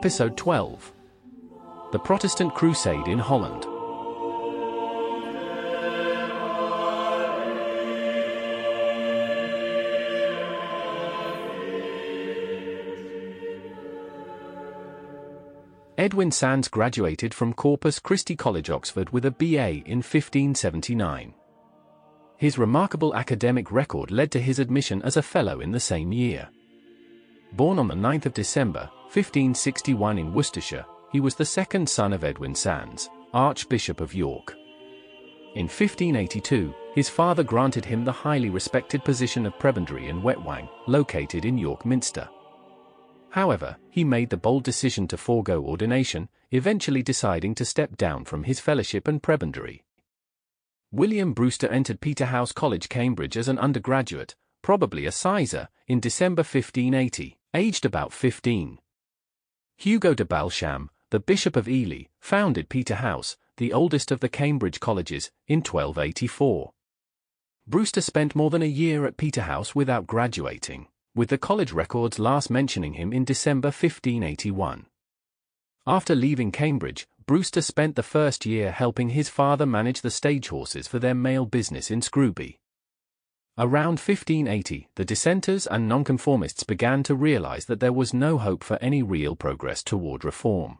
Episode 0.00 0.34
12 0.34 0.92
The 1.92 1.98
Protestant 1.98 2.54
Crusade 2.54 3.06
in 3.06 3.18
Holland. 3.18 3.66
Edwin 15.98 16.30
Sandys 16.30 16.70
graduated 16.70 17.34
from 17.34 17.52
Corpus 17.52 17.98
Christi 17.98 18.34
College, 18.34 18.70
Oxford 18.70 19.10
with 19.10 19.26
a 19.26 19.30
BA 19.30 19.82
in 19.84 19.98
1579. 19.98 21.34
His 22.38 22.56
remarkable 22.56 23.14
academic 23.14 23.70
record 23.70 24.10
led 24.10 24.30
to 24.30 24.40
his 24.40 24.58
admission 24.58 25.02
as 25.02 25.18
a 25.18 25.22
Fellow 25.22 25.60
in 25.60 25.72
the 25.72 25.78
same 25.78 26.10
year. 26.10 26.48
Born 27.52 27.78
on 27.78 27.88
the 27.88 27.94
9th 27.94 28.24
of 28.24 28.32
December, 28.32 28.88
1561 29.12 30.18
in 30.18 30.32
Worcestershire, 30.32 30.86
he 31.10 31.18
was 31.18 31.34
the 31.34 31.44
second 31.44 31.88
son 31.88 32.12
of 32.12 32.22
Edwin 32.22 32.54
Sandys, 32.54 33.08
Archbishop 33.34 34.00
of 34.00 34.14
York. 34.14 34.54
In 35.56 35.64
1582, 35.64 36.72
his 36.94 37.08
father 37.08 37.42
granted 37.42 37.84
him 37.84 38.04
the 38.04 38.12
highly 38.12 38.50
respected 38.50 39.04
position 39.04 39.46
of 39.46 39.58
prebendary 39.58 40.08
in 40.08 40.22
Wetwang, 40.22 40.68
located 40.86 41.44
in 41.44 41.58
York 41.58 41.84
Minster. 41.84 42.28
However, 43.30 43.76
he 43.90 44.04
made 44.04 44.30
the 44.30 44.36
bold 44.36 44.62
decision 44.62 45.08
to 45.08 45.16
forego 45.16 45.60
ordination, 45.60 46.28
eventually 46.52 47.02
deciding 47.02 47.56
to 47.56 47.64
step 47.64 47.96
down 47.96 48.24
from 48.24 48.44
his 48.44 48.60
fellowship 48.60 49.08
and 49.08 49.20
prebendary. 49.20 49.82
William 50.92 51.32
Brewster 51.32 51.66
entered 51.66 52.00
Peterhouse 52.00 52.52
College, 52.52 52.88
Cambridge 52.88 53.36
as 53.36 53.48
an 53.48 53.58
undergraduate, 53.58 54.36
probably 54.62 55.04
a 55.04 55.10
sizer, 55.10 55.68
in 55.88 55.98
December 55.98 56.42
1580, 56.42 57.38
aged 57.54 57.84
about 57.84 58.12
15. 58.12 58.78
Hugo 59.82 60.12
de 60.12 60.26
Balsham, 60.26 60.90
the 61.08 61.18
Bishop 61.18 61.56
of 61.56 61.66
Ely, 61.66 62.02
founded 62.20 62.68
Peterhouse, 62.68 63.38
the 63.56 63.72
oldest 63.72 64.10
of 64.10 64.20
the 64.20 64.28
Cambridge 64.28 64.78
colleges, 64.78 65.30
in 65.48 65.60
1284. 65.60 66.72
Brewster 67.66 68.02
spent 68.02 68.36
more 68.36 68.50
than 68.50 68.60
a 68.60 68.66
year 68.66 69.06
at 69.06 69.16
Peterhouse 69.16 69.74
without 69.74 70.06
graduating 70.06 70.88
with 71.14 71.30
the 71.30 71.38
college 71.38 71.72
records 71.72 72.18
last 72.18 72.50
mentioning 72.50 72.92
him 72.92 73.10
in 73.10 73.24
December 73.24 73.68
1581. 73.68 74.84
After 75.86 76.14
leaving 76.14 76.52
Cambridge, 76.52 77.08
Brewster 77.24 77.62
spent 77.62 77.96
the 77.96 78.02
first 78.02 78.44
year 78.44 78.72
helping 78.72 79.08
his 79.08 79.30
father 79.30 79.64
manage 79.64 80.02
the 80.02 80.10
stage 80.10 80.48
horses 80.48 80.88
for 80.88 80.98
their 80.98 81.14
mail 81.14 81.46
business 81.46 81.90
in 81.90 82.02
Scrooby. 82.02 82.58
Around 83.60 84.00
1580, 84.00 84.88
the 84.94 85.04
dissenters 85.04 85.66
and 85.66 85.86
nonconformists 85.86 86.64
began 86.64 87.02
to 87.02 87.14
realize 87.14 87.66
that 87.66 87.78
there 87.78 87.92
was 87.92 88.14
no 88.14 88.38
hope 88.38 88.64
for 88.64 88.78
any 88.80 89.02
real 89.02 89.36
progress 89.36 89.82
toward 89.82 90.24
reform. 90.24 90.78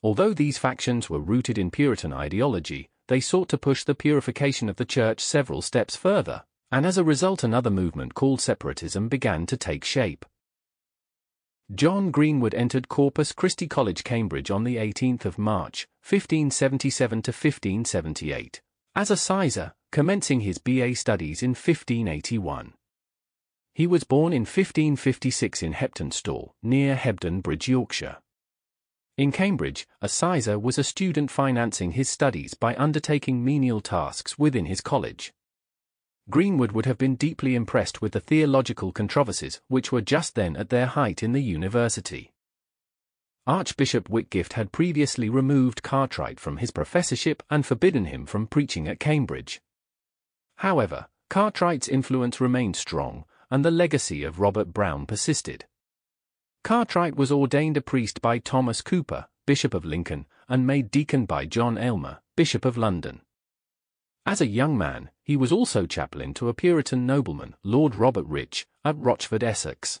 Although 0.00 0.32
these 0.32 0.58
factions 0.58 1.10
were 1.10 1.18
rooted 1.18 1.58
in 1.58 1.72
Puritan 1.72 2.12
ideology, 2.12 2.88
they 3.08 3.18
sought 3.18 3.48
to 3.48 3.58
push 3.58 3.82
the 3.82 3.96
purification 3.96 4.68
of 4.68 4.76
the 4.76 4.84
church 4.84 5.18
several 5.18 5.60
steps 5.60 5.96
further 5.96 6.44
and 6.70 6.86
as 6.86 6.96
a 6.96 7.04
result 7.04 7.42
another 7.42 7.70
movement 7.70 8.14
called 8.14 8.40
separatism 8.40 9.08
began 9.08 9.44
to 9.46 9.56
take 9.56 9.84
shape. 9.84 10.24
John 11.74 12.12
Greenwood 12.12 12.54
entered 12.54 12.88
Corpus 12.88 13.32
Christi 13.32 13.66
College, 13.66 14.04
Cambridge 14.04 14.52
on 14.52 14.62
the 14.62 14.76
18th 14.76 15.24
of 15.24 15.36
March, 15.36 15.88
1577 16.08 17.22
to 17.22 17.30
1578, 17.30 18.62
as 18.94 19.10
a 19.10 19.16
sizer, 19.16 19.74
commencing 19.92 20.40
his 20.40 20.56
BA 20.56 20.94
studies 20.94 21.42
in 21.42 21.50
1581. 21.50 22.72
He 23.74 23.86
was 23.86 24.04
born 24.04 24.32
in 24.32 24.42
1556 24.42 25.62
in 25.62 25.74
Heptonstall, 25.74 26.52
near 26.62 26.96
Hebden 26.96 27.42
Bridge, 27.42 27.68
Yorkshire. 27.68 28.16
In 29.18 29.32
Cambridge, 29.32 29.86
a 30.00 30.08
sizer 30.08 30.58
was 30.58 30.78
a 30.78 30.84
student 30.84 31.30
financing 31.30 31.92
his 31.92 32.08
studies 32.08 32.54
by 32.54 32.74
undertaking 32.76 33.44
menial 33.44 33.82
tasks 33.82 34.38
within 34.38 34.64
his 34.64 34.80
college. 34.80 35.34
Greenwood 36.30 36.72
would 36.72 36.86
have 36.86 36.96
been 36.96 37.16
deeply 37.16 37.54
impressed 37.54 38.00
with 38.00 38.12
the 38.12 38.20
theological 38.20 38.92
controversies 38.92 39.60
which 39.68 39.92
were 39.92 40.00
just 40.00 40.34
then 40.34 40.56
at 40.56 40.70
their 40.70 40.86
height 40.86 41.22
in 41.22 41.32
the 41.32 41.42
university. 41.42 42.32
Archbishop 43.46 44.08
Whitgift 44.08 44.54
had 44.54 44.72
previously 44.72 45.28
removed 45.28 45.82
Cartwright 45.82 46.40
from 46.40 46.56
his 46.56 46.70
professorship 46.70 47.42
and 47.50 47.66
forbidden 47.66 48.06
him 48.06 48.24
from 48.24 48.46
preaching 48.46 48.88
at 48.88 48.98
Cambridge. 48.98 49.60
However, 50.56 51.08
Cartwright's 51.28 51.88
influence 51.88 52.40
remained 52.40 52.76
strong, 52.76 53.24
and 53.50 53.64
the 53.64 53.70
legacy 53.70 54.24
of 54.24 54.40
Robert 54.40 54.72
Brown 54.72 55.06
persisted. 55.06 55.66
Cartwright 56.64 57.16
was 57.16 57.32
ordained 57.32 57.76
a 57.76 57.80
priest 57.80 58.22
by 58.22 58.38
Thomas 58.38 58.82
Cooper, 58.82 59.26
Bishop 59.46 59.74
of 59.74 59.84
Lincoln, 59.84 60.26
and 60.48 60.66
made 60.66 60.90
deacon 60.90 61.26
by 61.26 61.44
John 61.44 61.76
Aylmer, 61.76 62.20
Bishop 62.36 62.64
of 62.64 62.76
London. 62.76 63.22
As 64.24 64.40
a 64.40 64.46
young 64.46 64.78
man, 64.78 65.10
he 65.24 65.36
was 65.36 65.50
also 65.50 65.86
chaplain 65.86 66.32
to 66.34 66.48
a 66.48 66.54
Puritan 66.54 67.06
nobleman, 67.06 67.56
Lord 67.64 67.96
Robert 67.96 68.26
Rich, 68.26 68.66
at 68.84 68.96
Rochford, 68.96 69.42
Essex. 69.42 70.00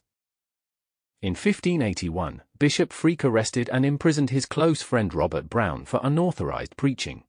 In 1.20 1.32
1581, 1.32 2.42
Bishop 2.58 2.92
Freke 2.92 3.24
arrested 3.24 3.68
and 3.72 3.84
imprisoned 3.84 4.30
his 4.30 4.46
close 4.46 4.82
friend 4.82 5.12
Robert 5.12 5.50
Brown 5.50 5.84
for 5.84 6.00
unauthorized 6.02 6.76
preaching. 6.76 7.24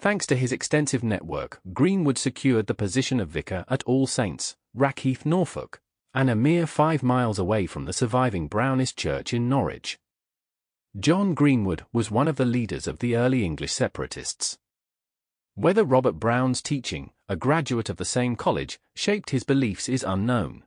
Thanks 0.00 0.26
to 0.26 0.36
his 0.36 0.52
extensive 0.52 1.02
network, 1.02 1.60
Greenwood 1.72 2.18
secured 2.18 2.68
the 2.68 2.74
position 2.74 3.18
of 3.18 3.28
vicar 3.28 3.64
at 3.68 3.82
All 3.82 4.06
Saints, 4.06 4.56
Rackheath, 4.72 5.26
Norfolk, 5.26 5.80
and 6.14 6.30
a 6.30 6.36
mere 6.36 6.68
five 6.68 7.02
miles 7.02 7.36
away 7.36 7.66
from 7.66 7.84
the 7.84 7.92
surviving 7.92 8.48
Brownist 8.48 8.94
church 8.94 9.34
in 9.34 9.48
Norwich. 9.48 9.98
John 10.98 11.34
Greenwood 11.34 11.84
was 11.92 12.12
one 12.12 12.28
of 12.28 12.36
the 12.36 12.44
leaders 12.44 12.86
of 12.86 13.00
the 13.00 13.16
early 13.16 13.44
English 13.44 13.72
separatists. 13.72 14.56
Whether 15.56 15.82
Robert 15.82 16.20
Brown's 16.20 16.62
teaching, 16.62 17.10
a 17.28 17.34
graduate 17.34 17.90
of 17.90 17.96
the 17.96 18.04
same 18.04 18.36
college, 18.36 18.78
shaped 18.94 19.30
his 19.30 19.42
beliefs 19.42 19.88
is 19.88 20.04
unknown. 20.04 20.62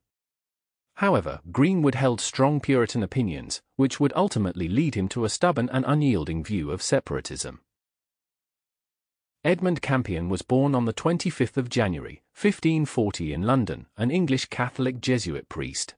However, 0.95 1.39
Greenwood 1.53 1.95
held 1.95 2.19
strong 2.19 2.59
Puritan 2.59 3.01
opinions, 3.01 3.61
which 3.77 3.97
would 3.97 4.11
ultimately 4.13 4.67
lead 4.67 4.95
him 4.95 5.07
to 5.07 5.23
a 5.23 5.29
stubborn 5.29 5.69
and 5.71 5.85
unyielding 5.87 6.43
view 6.43 6.69
of 6.69 6.81
separatism. 6.81 7.61
Edmund 9.43 9.81
Campion 9.81 10.29
was 10.29 10.41
born 10.41 10.75
on 10.75 10.85
the 10.85 10.93
25th 10.93 11.57
of 11.57 11.69
January, 11.69 12.21
1540 12.33 13.33
in 13.33 13.41
London, 13.41 13.87
an 13.97 14.11
English 14.11 14.45
Catholic 14.45 15.01
Jesuit 15.01 15.49
priest. 15.49 15.95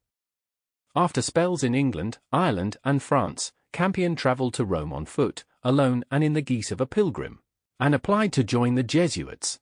After 0.95 1.21
spells 1.21 1.63
in 1.63 1.75
England, 1.75 2.19
Ireland, 2.31 2.77
and 2.83 3.01
France, 3.01 3.51
Campion 3.71 4.15
travelled 4.15 4.53
to 4.53 4.65
Rome 4.65 4.93
on 4.93 5.05
foot, 5.05 5.43
alone 5.63 6.03
and 6.09 6.23
in 6.23 6.33
the 6.33 6.41
geese 6.41 6.71
of 6.71 6.79
a 6.79 6.85
pilgrim 6.85 7.39
and 7.83 7.93
applied 7.93 8.31
to 8.31 8.45
join 8.45 8.75
the 8.75 8.83
Jesuits. 8.83 9.59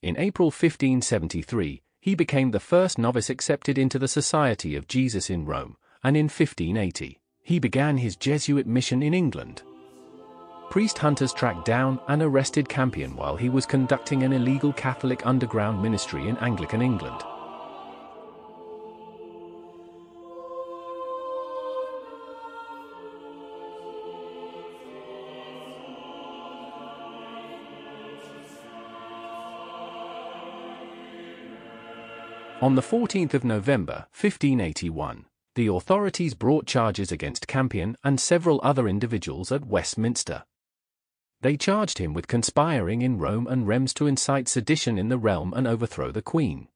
In 0.00 0.16
April 0.16 0.46
1573, 0.46 1.82
he 2.00 2.14
became 2.14 2.52
the 2.52 2.58
first 2.58 2.96
novice 2.96 3.28
accepted 3.28 3.76
into 3.76 3.98
the 3.98 4.08
Society 4.08 4.74
of 4.76 4.88
Jesus 4.88 5.28
in 5.28 5.44
Rome, 5.44 5.76
and 6.02 6.16
in 6.16 6.24
1580, 6.24 7.20
he 7.42 7.58
began 7.58 7.98
his 7.98 8.16
Jesuit 8.16 8.66
mission 8.66 9.02
in 9.02 9.12
England. 9.12 9.62
Priest 10.70 10.98
hunters 10.98 11.32
tracked 11.32 11.64
down 11.64 11.98
and 12.08 12.20
arrested 12.20 12.68
Campion 12.68 13.16
while 13.16 13.36
he 13.36 13.48
was 13.48 13.64
conducting 13.64 14.22
an 14.22 14.34
illegal 14.34 14.70
Catholic 14.70 15.26
underground 15.26 15.82
ministry 15.82 16.28
in 16.28 16.36
Anglican 16.38 16.82
England. 16.82 17.22
On 32.60 32.74
the 32.74 32.82
14th 32.82 33.32
of 33.32 33.44
November, 33.44 34.06
1581, 34.12 35.24
the 35.54 35.68
authorities 35.68 36.34
brought 36.34 36.66
charges 36.66 37.10
against 37.10 37.48
Campion 37.48 37.96
and 38.04 38.20
several 38.20 38.60
other 38.62 38.86
individuals 38.86 39.50
at 39.50 39.64
Westminster. 39.64 40.44
They 41.40 41.56
charged 41.56 41.98
him 41.98 42.14
with 42.14 42.26
conspiring 42.26 43.02
in 43.02 43.18
Rome 43.18 43.46
and 43.46 43.66
Reims 43.66 43.94
to 43.94 44.06
incite 44.06 44.48
sedition 44.48 44.98
in 44.98 45.08
the 45.08 45.18
realm 45.18 45.54
and 45.54 45.66
overthrow 45.66 46.10
the 46.10 46.22
Queen. 46.22 46.68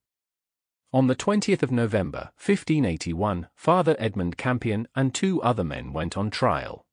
On 0.93 1.07
the 1.07 1.17
20th 1.17 1.63
of 1.63 1.73
November, 1.73 2.31
1581, 2.37 3.49
Father 3.57 3.97
Edmund 3.99 4.37
Campion 4.37 4.87
and 4.95 5.15
two 5.15 5.43
other 5.43 5.65
men 5.65 5.93
went 5.93 6.17
on 6.17 6.31
trial. 6.31 6.85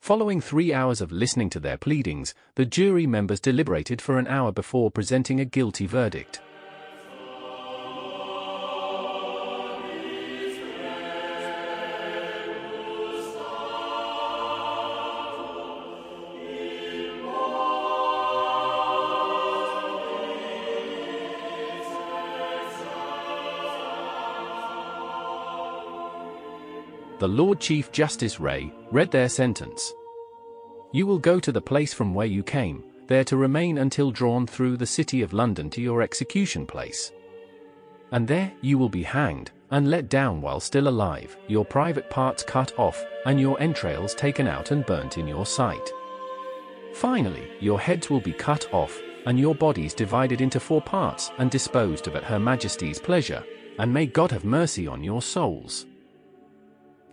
Following 0.00 0.40
three 0.40 0.72
hours 0.72 1.00
of 1.00 1.10
listening 1.10 1.50
to 1.50 1.60
their 1.60 1.76
pleadings, 1.76 2.34
the 2.54 2.64
jury 2.64 3.06
members 3.06 3.40
deliberated 3.40 4.00
for 4.00 4.18
an 4.18 4.28
hour 4.28 4.52
before 4.52 4.90
presenting 4.90 5.40
a 5.40 5.44
guilty 5.44 5.86
verdict. 5.86 6.40
The 27.18 27.26
Lord 27.26 27.58
Chief 27.58 27.90
Justice 27.90 28.38
Wray, 28.38 28.72
read 28.92 29.10
their 29.10 29.28
sentence. 29.28 29.92
You 30.92 31.04
will 31.04 31.18
go 31.18 31.40
to 31.40 31.50
the 31.50 31.60
place 31.60 31.92
from 31.92 32.14
where 32.14 32.28
you 32.28 32.44
came, 32.44 32.84
there 33.08 33.24
to 33.24 33.36
remain 33.36 33.78
until 33.78 34.12
drawn 34.12 34.46
through 34.46 34.76
the 34.76 34.86
city 34.86 35.22
of 35.22 35.32
London 35.32 35.68
to 35.70 35.82
your 35.82 36.00
execution 36.00 36.64
place. 36.64 37.10
And 38.12 38.28
there 38.28 38.52
you 38.60 38.78
will 38.78 38.88
be 38.88 39.02
hanged, 39.02 39.50
and 39.72 39.90
let 39.90 40.08
down 40.08 40.40
while 40.40 40.60
still 40.60 40.86
alive, 40.86 41.36
your 41.48 41.64
private 41.64 42.08
parts 42.08 42.44
cut 42.44 42.72
off, 42.78 43.04
and 43.26 43.40
your 43.40 43.60
entrails 43.60 44.14
taken 44.14 44.46
out 44.46 44.70
and 44.70 44.86
burnt 44.86 45.18
in 45.18 45.26
your 45.26 45.44
sight. 45.44 45.90
Finally, 46.94 47.50
your 47.58 47.80
heads 47.80 48.08
will 48.08 48.20
be 48.20 48.32
cut 48.32 48.72
off, 48.72 48.96
and 49.26 49.40
your 49.40 49.56
bodies 49.56 49.92
divided 49.92 50.40
into 50.40 50.60
four 50.60 50.80
parts 50.80 51.32
and 51.38 51.50
disposed 51.50 52.06
of 52.06 52.14
at 52.14 52.22
Her 52.22 52.38
Majesty's 52.38 53.00
pleasure, 53.00 53.42
and 53.80 53.92
may 53.92 54.06
God 54.06 54.30
have 54.30 54.44
mercy 54.44 54.86
on 54.86 55.02
your 55.02 55.20
souls. 55.20 55.84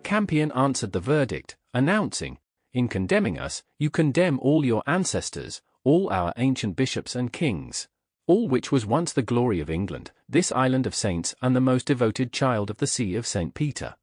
Campion 0.05 0.51
answered 0.51 0.91
the 0.91 0.99
verdict, 0.99 1.57
announcing, 1.73 2.37
In 2.73 2.87
condemning 2.87 3.39
us, 3.39 3.63
you 3.79 3.89
condemn 3.89 4.39
all 4.39 4.63
your 4.63 4.83
ancestors, 4.85 5.63
all 5.83 6.11
our 6.11 6.31
ancient 6.37 6.75
bishops 6.75 7.15
and 7.15 7.33
kings, 7.33 7.87
all 8.27 8.47
which 8.47 8.71
was 8.71 8.85
once 8.85 9.11
the 9.11 9.23
glory 9.23 9.59
of 9.59 9.67
England, 9.67 10.11
this 10.29 10.51
island 10.51 10.85
of 10.85 10.93
saints 10.93 11.33
and 11.41 11.55
the 11.55 11.59
most 11.59 11.87
devoted 11.87 12.31
child 12.31 12.69
of 12.69 12.77
the 12.77 12.85
see 12.85 13.15
of 13.15 13.25
St. 13.25 13.55
Peter. 13.55 13.95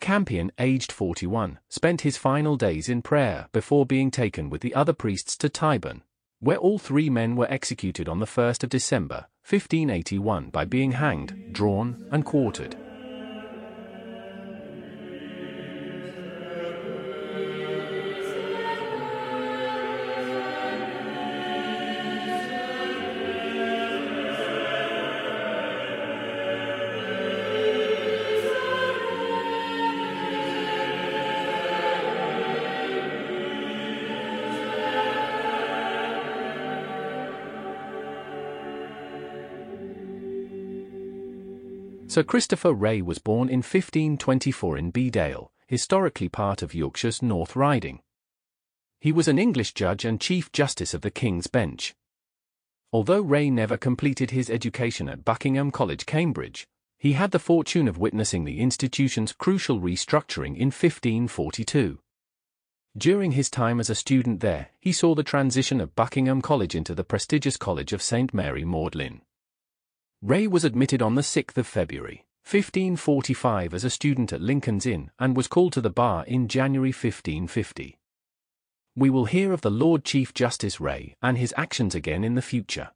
Campion, 0.00 0.50
aged 0.58 0.90
41, 0.90 1.60
spent 1.68 2.00
his 2.00 2.16
final 2.16 2.56
days 2.56 2.88
in 2.88 3.00
prayer 3.00 3.48
before 3.52 3.86
being 3.86 4.10
taken 4.10 4.50
with 4.50 4.60
the 4.60 4.74
other 4.74 4.92
priests 4.92 5.36
to 5.36 5.48
Tyburn, 5.48 6.02
where 6.40 6.56
all 6.58 6.80
three 6.80 7.08
men 7.08 7.36
were 7.36 7.48
executed 7.48 8.08
on 8.08 8.18
the 8.18 8.26
1st 8.26 8.64
of 8.64 8.70
December, 8.70 9.28
1581 9.48 10.50
by 10.50 10.64
being 10.64 10.92
hanged, 10.92 11.52
drawn, 11.52 12.08
and 12.10 12.24
quartered. 12.24 12.76
Sir 42.10 42.24
Christopher 42.24 42.72
Wray 42.72 43.00
was 43.00 43.20
born 43.20 43.48
in 43.48 43.58
1524 43.58 44.76
in 44.76 44.90
Bedale, 44.90 45.52
historically 45.68 46.28
part 46.28 46.60
of 46.60 46.74
Yorkshire's 46.74 47.22
North 47.22 47.54
Riding. 47.54 48.00
He 49.00 49.12
was 49.12 49.28
an 49.28 49.38
English 49.38 49.74
judge 49.74 50.04
and 50.04 50.20
Chief 50.20 50.50
Justice 50.50 50.92
of 50.92 51.02
the 51.02 51.12
King's 51.12 51.46
Bench. 51.46 51.94
Although 52.92 53.20
Wray 53.20 53.48
never 53.48 53.76
completed 53.76 54.32
his 54.32 54.50
education 54.50 55.08
at 55.08 55.24
Buckingham 55.24 55.70
College, 55.70 56.04
Cambridge, 56.04 56.66
he 56.98 57.12
had 57.12 57.30
the 57.30 57.38
fortune 57.38 57.86
of 57.86 57.96
witnessing 57.96 58.44
the 58.44 58.58
institution's 58.58 59.32
crucial 59.32 59.80
restructuring 59.80 60.56
in 60.56 60.72
1542. 60.72 62.00
During 62.98 63.30
his 63.30 63.48
time 63.48 63.78
as 63.78 63.88
a 63.88 63.94
student 63.94 64.40
there, 64.40 64.70
he 64.80 64.90
saw 64.90 65.14
the 65.14 65.22
transition 65.22 65.80
of 65.80 65.94
Buckingham 65.94 66.42
College 66.42 66.74
into 66.74 66.92
the 66.92 67.04
prestigious 67.04 67.56
College 67.56 67.92
of 67.92 68.02
St. 68.02 68.34
Mary 68.34 68.64
Magdalene. 68.64 69.22
Wray 70.22 70.46
was 70.46 70.66
admitted 70.66 71.00
on 71.00 71.14
the 71.14 71.22
6th 71.22 71.56
of 71.56 71.66
February, 71.66 72.26
1545 72.44 73.72
as 73.72 73.84
a 73.84 73.90
student 73.90 74.34
at 74.34 74.42
Lincoln's 74.42 74.84
Inn 74.84 75.10
and 75.18 75.34
was 75.34 75.48
called 75.48 75.72
to 75.72 75.80
the 75.80 75.88
bar 75.88 76.26
in 76.26 76.46
January 76.46 76.90
1550. 76.90 77.98
We 78.94 79.08
will 79.08 79.24
hear 79.24 79.50
of 79.50 79.62
the 79.62 79.70
Lord 79.70 80.04
Chief 80.04 80.34
Justice 80.34 80.78
Wray 80.78 81.14
and 81.22 81.38
his 81.38 81.54
actions 81.56 81.94
again 81.94 82.22
in 82.22 82.34
the 82.34 82.42
future. 82.42 82.90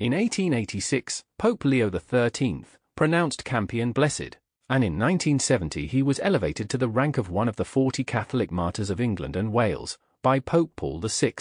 In 0.00 0.10
1886, 0.12 1.22
Pope 1.38 1.64
Leo 1.64 1.88
XIII 1.88 2.64
pronounced 2.96 3.44
Campion 3.44 3.92
blessed, 3.92 4.38
and 4.68 4.82
in 4.82 4.98
1970 4.98 5.86
he 5.86 6.02
was 6.02 6.18
elevated 6.20 6.68
to 6.70 6.78
the 6.78 6.88
rank 6.88 7.16
of 7.16 7.30
one 7.30 7.46
of 7.46 7.54
the 7.54 7.64
40 7.64 8.02
Catholic 8.02 8.50
martyrs 8.50 8.90
of 8.90 9.00
England 9.00 9.36
and 9.36 9.52
Wales 9.52 9.98
by 10.20 10.40
Pope 10.40 10.72
Paul 10.74 10.98
VI. 10.98 11.34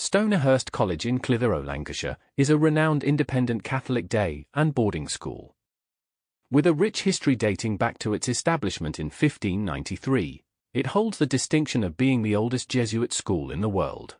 Stonyhurst 0.00 0.72
College 0.72 1.04
in 1.04 1.18
Clitheroe, 1.18 1.62
Lancashire, 1.62 2.16
is 2.34 2.48
a 2.48 2.56
renowned 2.56 3.04
independent 3.04 3.62
Catholic 3.64 4.08
day 4.08 4.46
and 4.54 4.74
boarding 4.74 5.06
school. 5.06 5.54
With 6.50 6.66
a 6.66 6.72
rich 6.72 7.02
history 7.02 7.36
dating 7.36 7.76
back 7.76 7.98
to 7.98 8.14
its 8.14 8.26
establishment 8.26 8.98
in 8.98 9.08
1593, 9.08 10.42
it 10.72 10.86
holds 10.86 11.18
the 11.18 11.26
distinction 11.26 11.84
of 11.84 11.98
being 11.98 12.22
the 12.22 12.34
oldest 12.34 12.70
Jesuit 12.70 13.12
school 13.12 13.50
in 13.50 13.60
the 13.60 13.68
world. 13.68 14.16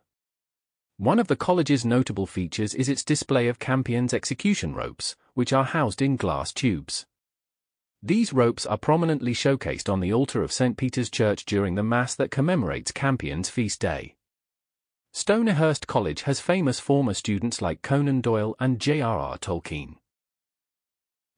One 0.97 1.17
of 1.17 1.27
the 1.27 1.35
college's 1.35 1.83
notable 1.83 2.27
features 2.27 2.75
is 2.75 2.87
its 2.87 3.03
display 3.03 3.47
of 3.47 3.57
Campion's 3.57 4.13
execution 4.13 4.75
ropes, 4.75 5.15
which 5.33 5.51
are 5.51 5.65
housed 5.65 5.99
in 5.99 6.15
glass 6.15 6.53
tubes. 6.53 7.07
These 8.03 8.33
ropes 8.33 8.67
are 8.67 8.77
prominently 8.77 9.33
showcased 9.33 9.91
on 9.91 9.99
the 9.99 10.13
altar 10.13 10.43
of 10.43 10.51
St. 10.51 10.77
Peter's 10.77 11.09
Church 11.09 11.43
during 11.43 11.73
the 11.73 11.81
Mass 11.81 12.13
that 12.13 12.29
commemorates 12.29 12.91
Campion's 12.91 13.49
feast 13.49 13.81
day. 13.81 14.13
Stonyhurst 15.13 15.87
College 15.87 16.21
has 16.23 16.39
famous 16.39 16.79
former 16.79 17.13
students 17.13 17.61
like 17.61 17.81
Conan 17.81 18.21
Doyle 18.21 18.55
and 18.59 18.79
J.R.R. 18.79 19.37
Tolkien. 19.37 19.97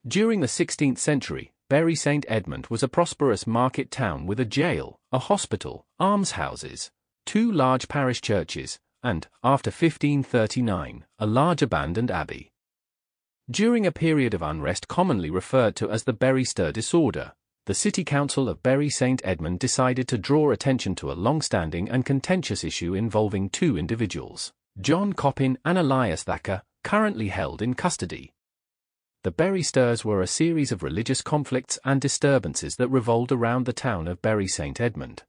During 0.08 0.42
the 0.42 0.48
16th 0.48 1.00
century, 1.00 1.54
Bury 1.70 1.96
St. 1.96 2.24
Edmund 2.28 2.68
was 2.68 2.84
a 2.84 2.88
prosperous 2.88 3.48
market 3.48 3.90
town 3.90 4.28
with 4.28 4.40
a 4.40 4.46
jail, 4.46 5.00
a 5.12 5.18
hospital, 5.18 5.88
almshouses, 6.00 6.92
two 7.26 7.52
large 7.52 7.88
parish 7.88 8.22
churches, 8.22 8.80
and, 9.02 9.28
after 9.44 9.70
1539, 9.70 11.06
a 11.18 11.26
large 11.26 11.62
abandoned 11.62 12.12
abbey. 12.12 12.52
During 13.50 13.88
a 13.88 13.92
period 13.92 14.34
of 14.34 14.42
unrest 14.42 14.88
commonly 14.88 15.30
referred 15.30 15.76
to 15.78 15.90
as 15.90 16.04
the 16.04 16.14
Bury 16.14 16.44
Stir 16.44 16.72
disorder, 16.72 17.34
the 17.66 17.74
City 17.74 18.04
Council 18.04 18.50
of 18.50 18.62
Bury 18.62 18.90
St. 18.90 19.22
Edmund 19.24 19.60
decided 19.60 20.06
to 20.10 20.18
draw 20.18 20.52
attention 20.52 20.96
to 20.96 21.10
a 21.10 21.14
long-standing 21.14 21.90
and 21.90 22.06
contentious 22.06 22.62
issue 22.66 22.94
involving 22.94 23.50
two 23.50 23.78
individuals, 23.78 24.52
John 24.82 25.14
Coppin 25.14 25.58
and 25.64 25.78
Elias 25.78 26.24
Thacker, 26.24 26.64
currently 26.84 27.30
held 27.30 27.62
in 27.62 27.74
custody. 27.74 28.34
The 29.24 29.32
Bury 29.32 29.64
Stirs 29.64 30.04
were 30.04 30.22
a 30.22 30.28
series 30.28 30.74
of 30.74 30.84
religious 30.84 31.22
conflicts 31.22 31.80
and 31.86 32.02
disturbances 32.02 32.76
that 32.76 32.90
revolved 32.90 33.32
around 33.32 33.66
the 33.66 33.72
town 33.72 34.10
of 34.10 34.22
Bury 34.22 34.48
St. 34.48 34.82
Edmund. 34.82 35.24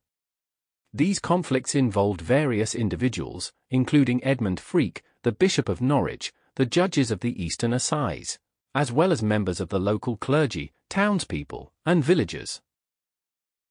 These 0.92 1.20
conflicts 1.20 1.76
involved 1.76 2.20
various 2.20 2.74
individuals, 2.74 3.52
including 3.70 4.24
Edmund 4.24 4.58
Freke, 4.58 5.04
the 5.22 5.30
Bishop 5.30 5.68
of 5.68 5.80
Norwich, 5.80 6.32
the 6.56 6.66
judges 6.66 7.12
of 7.12 7.20
the 7.20 7.40
Eastern 7.40 7.72
Assize, 7.72 8.40
as 8.74 8.90
well 8.90 9.12
as 9.12 9.22
members 9.22 9.60
of 9.60 9.68
the 9.68 9.78
local 9.78 10.16
clergy, 10.16 10.72
townspeople, 10.90 11.72
and 11.86 12.04
villagers. 12.04 12.60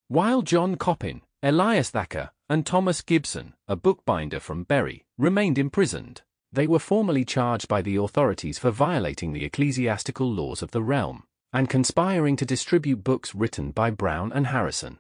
While 0.08 0.42
John 0.42 0.76
Coppin, 0.76 1.22
Elias 1.42 1.90
Thacker, 1.90 2.32
and 2.50 2.66
Thomas 2.66 3.02
Gibson, 3.02 3.54
a 3.68 3.76
bookbinder 3.76 4.40
from 4.40 4.64
Bury, 4.64 5.06
remained 5.18 5.58
imprisoned, 5.58 6.22
they 6.52 6.68
were 6.68 6.80
formally 6.80 7.26
charged 7.26 7.68
by 7.68 7.82
the 7.82 7.96
authorities 7.96 8.60
for 8.60 8.70
violating 8.70 9.34
the 9.34 9.44
ecclesiastical 9.44 10.32
laws 10.32 10.62
of 10.62 10.72
the 10.72 10.84
realm 10.84 11.24
and 11.52 11.70
conspiring 11.70 12.36
to 12.36 12.46
distribute 12.46 13.04
books 13.04 13.36
written 13.36 13.72
by 13.72 13.90
Brown 13.90 14.32
and 14.34 14.48
Harrison. 14.48 14.98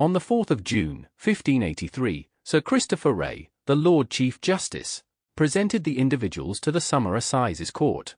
On 0.00 0.14
the 0.14 0.20
4th 0.20 0.50
of 0.50 0.64
June, 0.64 1.06
1583, 1.22 2.28
Sir 2.44 2.60
Christopher 2.60 3.12
Wray, 3.12 3.50
the 3.66 3.76
Lord 3.76 4.10
Chief 4.10 4.40
Justice, 4.40 5.02
presented 5.36 5.84
the 5.84 5.98
individuals 5.98 6.58
to 6.60 6.72
the 6.72 6.80
Summer 6.80 7.14
Assizes 7.16 7.70
Court. 7.70 8.16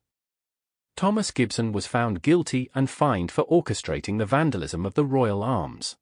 Thomas 0.95 1.31
Gibson 1.31 1.73
was 1.73 1.87
found 1.87 2.21
guilty 2.21 2.69
and 2.73 2.89
fined 2.89 3.29
for 3.29 3.43
orchestrating 3.47 4.17
the 4.17 4.25
vandalism 4.25 4.85
of 4.85 4.93
the 4.93 5.03
royal 5.03 5.43
arms. 5.43 5.97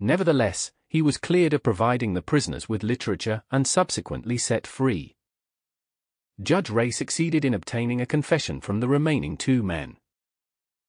Nevertheless, 0.00 0.72
he 0.88 1.02
was 1.02 1.18
cleared 1.18 1.52
of 1.52 1.62
providing 1.62 2.14
the 2.14 2.22
prisoners 2.22 2.70
with 2.70 2.82
literature 2.82 3.42
and 3.50 3.66
subsequently 3.66 4.38
set 4.38 4.66
free. 4.66 5.14
Judge 6.42 6.70
Wray 6.70 6.90
succeeded 6.90 7.44
in 7.44 7.52
obtaining 7.52 8.00
a 8.00 8.06
confession 8.06 8.62
from 8.62 8.80
the 8.80 8.88
remaining 8.88 9.36
two 9.36 9.62
men. 9.62 9.98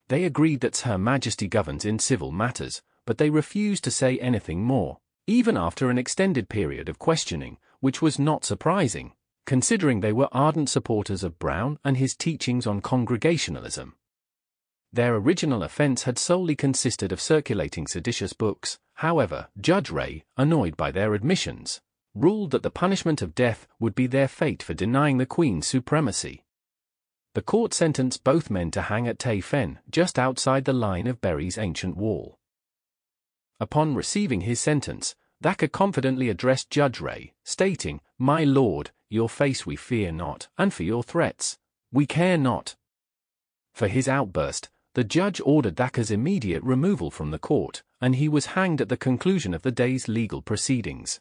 They 0.08 0.24
agreed 0.24 0.62
that 0.62 0.78
Her 0.78 0.98
Majesty 0.98 1.50
governs 1.50 1.84
in 1.84 2.00
civil 2.00 2.32
matters, 2.32 2.82
but 3.06 3.18
they 3.18 3.30
refused 3.30 3.84
to 3.84 3.92
say 3.92 4.18
anything 4.20 4.64
more, 4.64 5.00
even 5.28 5.58
after 5.58 5.90
an 5.90 5.98
extended 5.98 6.48
period 6.48 6.88
of 6.88 7.00
questioning, 7.00 7.58
which 7.82 8.02
was 8.02 8.18
not 8.18 8.46
surprising 8.46 9.14
considering 9.46 10.00
they 10.00 10.14
were 10.14 10.30
ardent 10.32 10.70
supporters 10.70 11.24
of 11.24 11.40
Brown 11.40 11.78
and 11.84 11.98
his 11.98 12.16
teachings 12.16 12.66
on 12.66 12.82
Congregationalism. 12.82 13.96
Their 14.92 15.16
original 15.16 15.64
offense 15.64 16.04
had 16.04 16.20
solely 16.20 16.56
consisted 16.56 17.12
of 17.12 17.20
circulating 17.20 17.88
seditious 17.88 18.34
books, 18.34 18.80
however, 18.96 19.48
Judge 19.60 19.90
Wray, 19.90 20.24
annoyed 20.38 20.78
by 20.78 20.92
their 20.92 21.14
admissions, 21.14 21.82
ruled 22.14 22.52
that 22.52 22.62
the 22.62 22.70
punishment 22.70 23.22
of 23.22 23.34
death 23.34 23.68
would 23.80 23.96
be 23.96 24.06
their 24.06 24.28
fate 24.28 24.62
for 24.62 24.76
denying 24.76 25.18
the 25.18 25.26
Queen's 25.26 25.68
supremacy. 25.68 26.44
The 27.34 27.42
court 27.42 27.74
sentenced 27.74 28.24
both 28.24 28.52
men 28.52 28.70
to 28.72 28.84
hang 28.84 29.08
at 29.08 29.18
Tayfen, 29.18 29.80
just 29.90 30.20
outside 30.20 30.66
the 30.66 30.74
line 30.74 31.08
of 31.08 31.22
Bury's 31.22 31.58
ancient 31.58 31.98
wall. 31.98 32.38
Upon 33.60 33.96
receiving 33.96 34.42
his 34.42 34.60
sentence, 34.60 35.16
Thacker 35.42 35.68
confidently 35.68 36.30
addressed 36.30 36.70
Judge 36.70 37.02
Wray, 37.02 37.34
stating, 37.44 38.00
My 38.20 38.44
lord, 38.44 38.92
your 39.14 39.30
face 39.30 39.66
we 39.66 39.76
fear 39.76 40.12
not, 40.12 40.48
and 40.58 40.74
for 40.74 40.84
your 40.84 41.04
threats, 41.04 41.58
we 41.92 42.06
care 42.06 42.38
not. 42.38 42.76
For 43.74 43.88
his 43.88 44.08
outburst, 44.08 44.70
the 44.96 45.04
judge 45.04 45.40
ordered 45.46 45.78
Thacker's 45.78 46.12
immediate 46.12 46.64
removal 46.64 47.10
from 47.10 47.32
the 47.32 47.40
court, 47.40 47.84
and 48.02 48.16
he 48.16 48.28
was 48.28 48.48
hanged 48.48 48.82
at 48.82 48.90
the 48.90 48.98
conclusion 48.98 49.54
of 49.54 49.62
the 49.62 49.72
day's 49.72 50.08
legal 50.08 50.42
proceedings. 50.42 51.20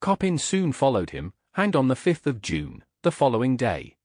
Coppin 0.00 0.38
soon 0.38 0.72
followed 0.72 1.10
him, 1.10 1.32
hanged 1.54 1.76
on 1.76 1.88
the 1.88 1.94
5th 1.94 2.26
of 2.26 2.42
June, 2.42 2.84
the 3.02 3.12
following 3.12 3.56
day. 3.56 3.96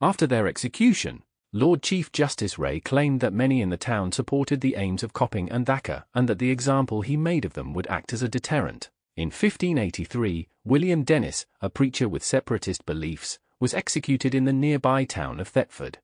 After 0.00 0.26
their 0.26 0.46
execution, 0.46 1.22
Lord 1.52 1.82
Chief 1.82 2.12
Justice 2.12 2.58
Wray 2.58 2.80
claimed 2.80 3.20
that 3.20 3.32
many 3.32 3.62
in 3.62 3.70
the 3.70 3.76
town 3.76 4.12
supported 4.12 4.60
the 4.60 4.76
aims 4.76 5.02
of 5.02 5.12
Coppin 5.12 5.48
and 5.50 5.64
Thacker 5.64 6.04
and 6.14 6.28
that 6.28 6.38
the 6.38 6.50
example 6.50 7.00
he 7.00 7.16
made 7.16 7.44
of 7.44 7.54
them 7.54 7.72
would 7.72 7.86
act 7.86 8.12
as 8.12 8.22
a 8.22 8.28
deterrent. 8.28 8.90
In 9.16 9.28
1583, 9.28 10.46
William 10.66 11.02
Dennis, 11.02 11.46
a 11.62 11.70
preacher 11.70 12.06
with 12.06 12.22
separatist 12.22 12.84
beliefs, 12.84 13.38
was 13.58 13.72
executed 13.72 14.34
in 14.34 14.44
the 14.44 14.52
nearby 14.52 15.04
town 15.06 15.40
of 15.40 15.48
Thetford. 15.48 16.00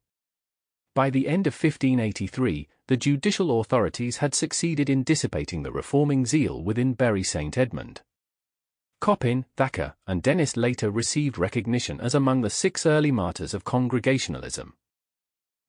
By 0.94 1.10
the 1.10 1.28
end 1.28 1.46
of 1.46 1.52
1583, 1.52 2.68
the 2.88 2.96
judicial 2.96 3.60
authorities 3.60 4.16
had 4.18 4.34
succeeded 4.34 4.88
in 4.88 5.02
dissipating 5.02 5.62
the 5.62 5.72
reforming 5.72 6.24
zeal 6.24 6.62
within 6.62 6.94
Bury 6.94 7.22
St. 7.22 7.58
Edmund. 7.58 8.00
Coppin, 9.02 9.44
Thacker, 9.58 9.94
and 10.06 10.22
Dennis 10.22 10.56
later 10.56 10.90
received 10.90 11.36
recognition 11.36 12.00
as 12.00 12.14
among 12.14 12.40
the 12.40 12.48
six 12.48 12.86
early 12.86 13.10
martyrs 13.10 13.52
of 13.52 13.62
Congregationalism. 13.62 14.72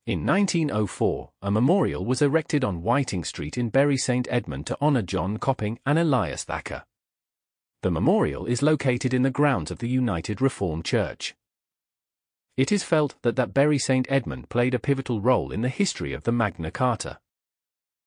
In 0.06 0.26
1904, 0.26 1.32
a 1.42 1.52
memorial 1.52 2.06
was 2.06 2.22
erected 2.22 2.64
on 2.64 2.84
Whiting 2.84 3.26
Street 3.26 3.58
in 3.58 3.70
Bury 3.70 3.98
St. 3.98 4.30
Edmund 4.32 4.66
to 4.68 4.78
honour 4.82 5.02
John 5.02 5.40
Coppin 5.40 5.78
and 5.86 6.00
Elias 6.00 6.46
Thacker. 6.46 6.86
The 7.84 7.92
memorial 7.92 8.46
is 8.46 8.62
located 8.62 9.14
in 9.14 9.24
the 9.24 9.30
grounds 9.30 9.70
of 9.70 9.80
the 9.80 9.90
United 9.90 10.40
Reformed 10.40 10.86
Church. 10.86 11.36
It 12.56 12.72
is 12.72 12.82
felt 12.82 13.16
that 13.24 13.36
that 13.36 13.54
Bury 13.54 13.78
St. 13.78 14.08
Edmund 14.10 14.48
played 14.48 14.74
a 14.74 14.80
pivotal 14.80 15.20
role 15.20 15.52
in 15.52 15.64
the 15.64 15.68
history 15.68 16.14
of 16.14 16.24
the 16.24 16.32
Magna 16.32 16.72
Carta. 16.72 17.20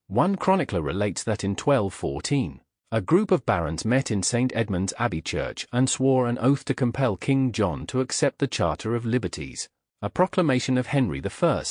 One 0.07 0.37
chronicler 0.37 0.81
relates 0.81 1.23
that 1.25 1.45
in 1.45 1.51
1214, 1.51 2.63
a 2.91 3.03
group 3.03 3.31
of 3.31 3.45
barons 3.45 3.85
met 3.85 4.11
in 4.11 4.23
St. 4.23 4.51
Edmund's 4.57 4.95
Abbey 4.99 5.21
Church 5.21 5.67
and 5.75 5.91
swore 5.91 6.27
an 6.27 6.39
oath 6.39 6.65
to 6.65 6.75
compel 6.75 7.19
King 7.19 7.53
John 7.53 7.87
to 7.89 8.01
accept 8.01 8.39
the 8.39 8.47
Charter 8.47 8.95
of 8.95 9.05
Liberties, 9.05 9.69
a 10.01 10.09
proclamation 10.09 10.79
of 10.79 10.87
Henry 10.87 11.21
I. 11.23 11.65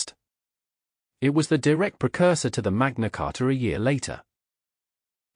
It 1.22 1.34
was 1.34 1.48
the 1.48 1.58
direct 1.58 1.98
precursor 1.98 2.52
to 2.52 2.62
the 2.62 2.70
Magna 2.70 3.10
Carta 3.10 3.50
a 3.50 3.52
year 3.52 3.80
later. 3.80 4.22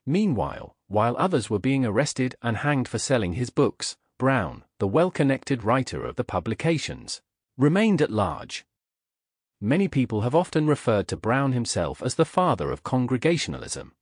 Meanwhile, 0.05 0.75
while 0.89 1.15
others 1.17 1.49
were 1.49 1.59
being 1.59 1.85
arrested 1.85 2.35
and 2.41 2.57
hanged 2.57 2.87
for 2.87 2.99
selling 2.99 3.33
his 3.33 3.49
books, 3.49 3.95
Brown, 4.17 4.65
the 4.79 4.87
well-connected 4.87 5.63
writer 5.63 6.03
of 6.03 6.17
the 6.17 6.23
publications, 6.23 7.21
remained 7.57 8.01
at 8.01 8.11
large. 8.11 8.65
Many 9.61 9.87
people 9.87 10.21
have 10.21 10.35
often 10.35 10.67
referred 10.67 11.07
to 11.07 11.15
Brown 11.15 11.53
himself 11.53 12.01
as 12.01 12.15
the 12.15 12.25
father 12.25 12.71
of 12.71 12.83
Congregationalism. 12.83 13.93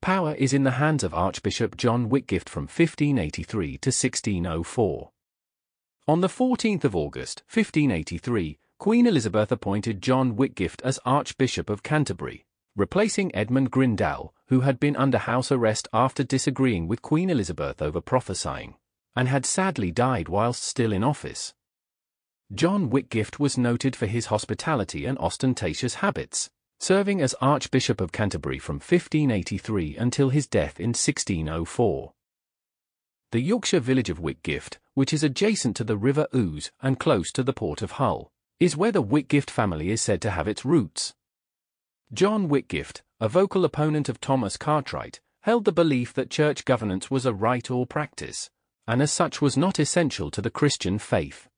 Power 0.00 0.34
is 0.34 0.52
in 0.52 0.64
the 0.64 0.72
hands 0.72 1.04
of 1.04 1.14
Archbishop 1.14 1.76
John 1.76 2.08
Whitgift 2.08 2.48
from 2.48 2.64
1583 2.64 3.78
to 3.78 3.88
1604. 3.88 5.10
On 6.08 6.20
the 6.20 6.28
14th 6.28 6.82
of 6.82 6.96
August, 6.96 7.42
1583, 7.52 8.58
Queen 8.78 9.06
Elizabeth 9.06 9.52
appointed 9.52 10.02
John 10.02 10.34
Whitgift 10.34 10.82
as 10.82 10.98
Archbishop 11.04 11.70
of 11.70 11.84
Canterbury, 11.84 12.44
replacing 12.74 13.34
Edmund 13.34 13.70
Grindal, 13.70 14.32
who 14.46 14.60
had 14.60 14.80
been 14.80 14.96
under 14.96 15.18
house 15.18 15.52
arrest 15.52 15.88
after 15.92 16.22
disagreeing 16.24 16.88
with 16.88 17.02
Queen 17.02 17.30
Elizabeth 17.30 17.82
over 17.82 18.00
prophesying, 18.00 18.76
and 19.14 19.28
had 19.28 19.44
sadly 19.44 19.90
died 19.90 20.28
whilst 20.28 20.62
still 20.62 20.92
in 20.92 21.04
office. 21.04 21.54
John 22.54 22.90
Whitgift 22.90 23.38
was 23.38 23.56
noted 23.56 23.96
for 23.96 24.06
his 24.06 24.26
hospitality 24.26 25.06
and 25.06 25.18
ostentatious 25.18 25.96
habits, 25.96 26.50
serving 26.80 27.22
as 27.22 27.34
Archbishop 27.40 28.00
of 28.00 28.12
Canterbury 28.12 28.58
from 28.58 28.76
1583 28.76 29.96
until 29.96 30.30
his 30.30 30.46
death 30.46 30.80
in 30.80 30.90
1604. 30.90 32.12
The 33.30 33.40
Yorkshire 33.40 33.80
village 33.80 34.10
of 34.10 34.18
Whitgift, 34.18 34.78
which 34.94 35.14
is 35.14 35.22
adjacent 35.22 35.76
to 35.76 35.84
the 35.84 35.96
River 35.96 36.26
Ouse 36.34 36.70
and 36.82 36.98
close 36.98 37.32
to 37.32 37.42
the 37.42 37.54
port 37.54 37.80
of 37.80 37.92
Hull, 37.92 38.30
is 38.60 38.76
where 38.76 38.92
the 38.92 39.02
Whitgift 39.02 39.48
family 39.48 39.90
is 39.90 40.02
said 40.02 40.20
to 40.22 40.30
have 40.30 40.46
its 40.46 40.64
roots. 40.64 41.14
John 42.14 42.48
Whitgift, 42.48 43.02
a 43.20 43.28
vocal 43.28 43.64
opponent 43.64 44.10
of 44.10 44.20
Thomas 44.20 44.58
Cartwright, 44.58 45.20
held 45.40 45.64
the 45.64 45.72
belief 45.72 46.12
that 46.12 46.28
church 46.28 46.66
governance 46.66 47.10
was 47.10 47.24
a 47.24 47.32
right 47.32 47.70
or 47.70 47.86
practice, 47.86 48.50
and 48.86 49.00
as 49.00 49.10
such 49.10 49.40
was 49.40 49.56
not 49.56 49.80
essential 49.80 50.30
to 50.32 50.42
the 50.42 50.50
Christian 50.50 50.98
faith. 50.98 51.48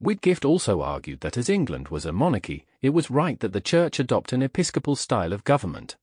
Whitgift 0.00 0.44
also 0.44 0.80
argued 0.80 1.22
that 1.22 1.36
as 1.36 1.48
England 1.48 1.88
was 1.88 2.06
a 2.06 2.12
monarchy, 2.12 2.66
it 2.82 2.90
was 2.90 3.10
right 3.10 3.40
that 3.40 3.52
the 3.52 3.60
church 3.60 3.98
adopt 3.98 4.32
an 4.32 4.42
episcopal 4.42 4.94
style 4.94 5.32
of 5.32 5.42
government. 5.42 5.96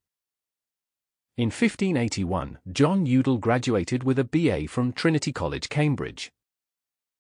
In 1.38 1.48
1581, 1.48 2.60
John 2.74 3.06
Udall 3.06 3.38
graduated 3.38 4.04
with 4.04 4.20
a 4.20 4.26
BA 4.26 4.68
from 4.68 4.92
Trinity 4.92 5.32
College, 5.32 5.70
Cambridge. 5.70 6.30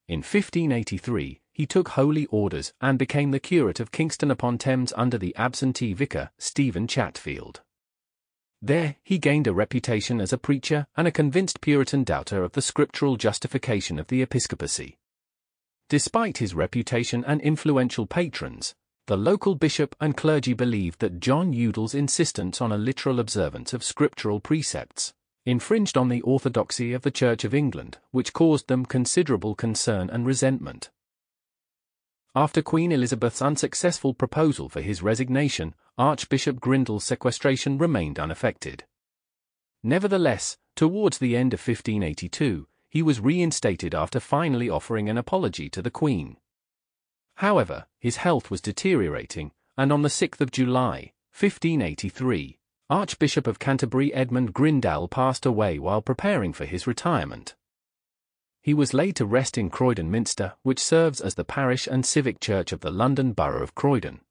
In 0.07 0.19
1583, 0.19 1.41
he 1.51 1.65
took 1.65 1.89
holy 1.89 2.27
orders 2.27 2.73
and 2.79 2.99
became 2.99 3.31
the 3.31 3.39
curate 3.39 3.79
of 3.79 3.91
Kingston 3.91 4.29
upon 4.29 4.59
Thames 4.59 4.93
under 4.95 5.17
the 5.17 5.35
absentee 5.35 5.93
vicar, 5.93 6.29
Stephen 6.37 6.85
Chatfield. 6.85 7.61
There, 8.61 8.97
he 9.03 9.17
gained 9.17 9.47
a 9.47 9.53
reputation 9.53 10.21
as 10.21 10.31
a 10.31 10.37
preacher 10.37 10.85
and 10.95 11.07
a 11.07 11.11
convinced 11.11 11.59
Puritan 11.59 12.03
doubter 12.03 12.43
of 12.43 12.51
the 12.51 12.61
scriptural 12.61 13.15
justification 13.15 13.97
of 13.97 14.07
the 14.07 14.21
episcopacy. 14.21 14.99
Despite 15.89 16.37
his 16.37 16.53
reputation 16.53 17.23
and 17.25 17.41
influential 17.41 18.05
patrons, 18.05 18.75
the 19.07 19.17
local 19.17 19.55
bishop 19.55 19.95
and 19.99 20.15
clergy 20.15 20.53
believed 20.53 20.99
that 20.99 21.19
John 21.19 21.51
Udall's 21.51 21.95
insistence 21.95 22.61
on 22.61 22.71
a 22.71 22.77
literal 22.77 23.19
observance 23.19 23.73
of 23.73 23.83
scriptural 23.83 24.39
precepts 24.39 25.13
infringed 25.45 25.97
on 25.97 26.09
the 26.09 26.21
orthodoxy 26.21 26.93
of 26.93 27.03
the 27.03 27.11
Church 27.11 27.43
of 27.43 27.53
England, 27.53 27.99
which 28.11 28.33
caused 28.33 28.67
them 28.67 28.85
considerable 28.85 29.55
concern 29.55 30.09
and 30.09 30.25
resentment. 30.25 30.89
After 32.35 32.61
Queen 32.61 32.91
Elizabeth's 32.91 33.41
unsuccessful 33.41 34.13
proposal 34.13 34.67
for 34.67 34.81
his 34.81 35.01
resignation, 35.01 35.73
Archbishop 35.97 36.59
Grindal's 36.59 37.05
sequestration 37.05 37.77
remained 37.77 38.19
unaffected. 38.19 38.83
Nevertheless, 39.83 40.57
towards 40.75 41.19
the 41.19 41.37
end 41.37 41.53
of 41.53 41.59
1582, 41.59 42.67
he 42.89 43.01
was 43.01 43.21
reinstated 43.21 43.95
after 43.95 44.19
finally 44.19 44.69
offering 44.69 45.09
an 45.09 45.17
apology 45.17 45.69
to 45.69 45.81
the 45.81 45.91
Queen. 45.91 46.37
However, 47.35 47.85
his 47.99 48.17
health 48.17 48.49
was 48.49 48.61
deteriorating, 48.61 49.51
and 49.77 49.91
on 49.91 50.01
the 50.01 50.09
6th 50.09 50.41
of 50.41 50.51
July, 50.51 51.13
1583, 51.37 52.57
Archbishop 52.89 53.47
of 53.47 53.57
Canterbury 53.57 54.13
Edmund 54.13 54.53
Grindal 54.53 55.09
passed 55.09 55.45
away 55.45 55.79
while 55.79 56.01
preparing 56.01 56.53
for 56.53 56.65
his 56.65 56.85
retirement. 56.85 57.55
He 58.61 58.73
was 58.73 58.93
laid 58.93 59.15
to 59.15 59.25
rest 59.25 59.57
in 59.57 59.69
Croydon 59.69 60.11
Minster, 60.11 60.53
which 60.63 60.79
serves 60.79 61.19
as 61.19 61.35
the 61.35 61.43
parish 61.43 61.87
and 61.87 62.05
civic 62.05 62.39
church 62.39 62.71
of 62.71 62.81
the 62.81 62.91
London 62.91 63.33
Borough 63.33 63.63
of 63.63 63.75
Croydon. 63.75 64.21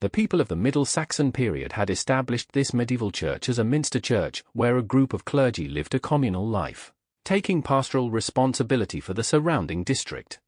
The 0.00 0.10
people 0.10 0.40
of 0.40 0.48
the 0.48 0.56
Middle 0.56 0.84
Saxon 0.84 1.32
period 1.32 1.72
had 1.72 1.90
established 1.90 2.52
this 2.52 2.72
medieval 2.72 3.10
church 3.10 3.48
as 3.48 3.58
a 3.58 3.64
minster 3.64 4.00
church 4.00 4.44
where 4.52 4.76
a 4.76 4.82
group 4.82 5.12
of 5.12 5.24
clergy 5.24 5.68
lived 5.68 5.94
a 5.94 5.98
communal 5.98 6.46
life 6.46 6.92
taking 7.24 7.62
pastoral 7.62 8.10
responsibility 8.10 9.00
for 9.00 9.14
the 9.14 9.24
surrounding 9.24 9.82
district. 9.82 10.38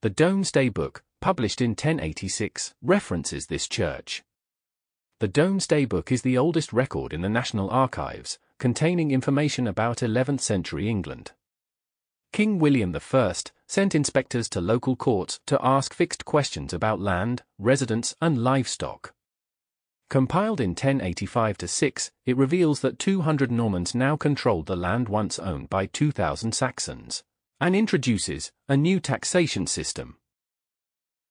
The 0.00 0.08
Domesday 0.08 0.70
Book, 0.70 1.04
published 1.20 1.60
in 1.60 1.72
1086, 1.72 2.74
references 2.82 3.46
this 3.46 3.68
church. 3.68 4.22
The 5.20 5.28
Domesday 5.28 5.84
Book 5.84 6.10
is 6.10 6.22
the 6.22 6.38
oldest 6.38 6.72
record 6.72 7.12
in 7.12 7.20
the 7.20 7.28
National 7.28 7.68
Archives, 7.68 8.38
containing 8.58 9.10
information 9.10 9.66
about 9.66 9.98
11th 9.98 10.40
century 10.40 10.88
England. 10.88 11.32
King 12.32 12.58
William 12.58 12.96
I 12.96 13.34
sent 13.66 13.94
inspectors 13.94 14.48
to 14.48 14.62
local 14.62 14.96
courts 14.96 15.38
to 15.44 15.60
ask 15.62 15.92
fixed 15.92 16.24
questions 16.24 16.72
about 16.72 17.00
land, 17.00 17.42
residence, 17.58 18.14
and 18.22 18.42
livestock. 18.42 19.12
Compiled 20.08 20.58
in 20.58 20.74
1085-6, 20.74 22.12
it 22.24 22.38
reveals 22.38 22.80
that 22.80 22.98
200 22.98 23.52
Normans 23.52 23.94
now 23.94 24.16
controlled 24.16 24.64
the 24.64 24.74
land 24.74 25.10
once 25.10 25.38
owned 25.38 25.68
by 25.68 25.84
2,000 25.84 26.52
Saxons, 26.52 27.24
and 27.60 27.76
introduces 27.76 28.52
a 28.70 28.76
new 28.76 28.98
taxation 28.98 29.66
system. 29.66 30.16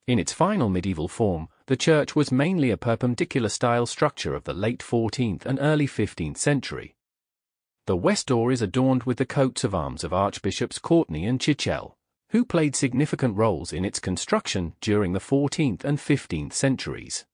In 0.10 0.18
its 0.18 0.34
final 0.34 0.70
medieval 0.70 1.08
form, 1.08 1.50
the 1.68 1.78
church 1.78 2.16
was 2.16 2.32
mainly 2.32 2.72
a 2.72 2.78
perpendicular-style 2.78 3.86
structure 3.86 4.34
of 4.34 4.44
the 4.44 4.56
late 4.56 4.80
14th 4.80 5.46
and 5.46 5.60
early 5.62 5.86
15th 5.86 6.38
century. 6.38 6.96
The 7.86 7.96
west 7.96 8.25
door 8.25 8.51
is 8.51 8.63
adorned 8.63 9.04
with 9.04 9.20
the 9.20 9.28
coats 9.28 9.63
of 9.63 9.75
arms 9.75 10.04
of 10.04 10.12
Archbishops 10.12 10.80
Courtenay 10.80 11.25
and 11.25 11.39
Chichele, 11.39 11.94
who 12.30 12.44
played 12.44 12.75
significant 12.75 13.38
roles 13.38 13.72
in 13.72 13.86
its 13.86 14.00
construction 14.00 14.74
during 14.82 15.13
the 15.13 15.20
14th 15.20 15.84
and 15.84 16.00
15th 16.00 16.54
centuries. 16.54 17.28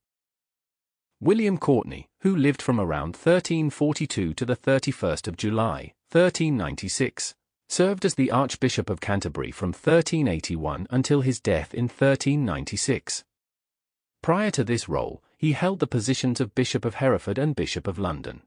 William 1.21 1.57
Courtenay, 1.57 2.09
who 2.23 2.35
lived 2.35 2.61
from 2.61 2.81
around 2.81 3.15
1342 3.15 4.33
to 4.33 4.45
the 4.45 4.57
31st 4.57 5.29
of 5.29 5.37
July, 5.37 5.93
1396, 6.11 7.35
served 7.67 8.05
as 8.05 8.15
the 8.15 8.31
Archbishop 8.31 8.89
of 8.89 9.01
Canterbury 9.01 9.51
from 9.51 9.69
1381 9.69 10.87
until 10.89 11.21
his 11.21 11.39
death 11.39 11.73
in 11.73 11.85
1396. 11.85 13.23
Prior 14.21 14.51
to 14.51 14.63
this 14.63 14.87
role, 14.89 15.23
he 15.37 15.51
held 15.51 15.79
the 15.79 15.87
positions 15.87 16.39
of 16.39 16.55
Bishop 16.55 16.85
of 16.85 16.95
Hereford 16.95 17.37
and 17.37 17.55
Bishop 17.55 17.87
of 17.87 17.99
London. 17.99 18.41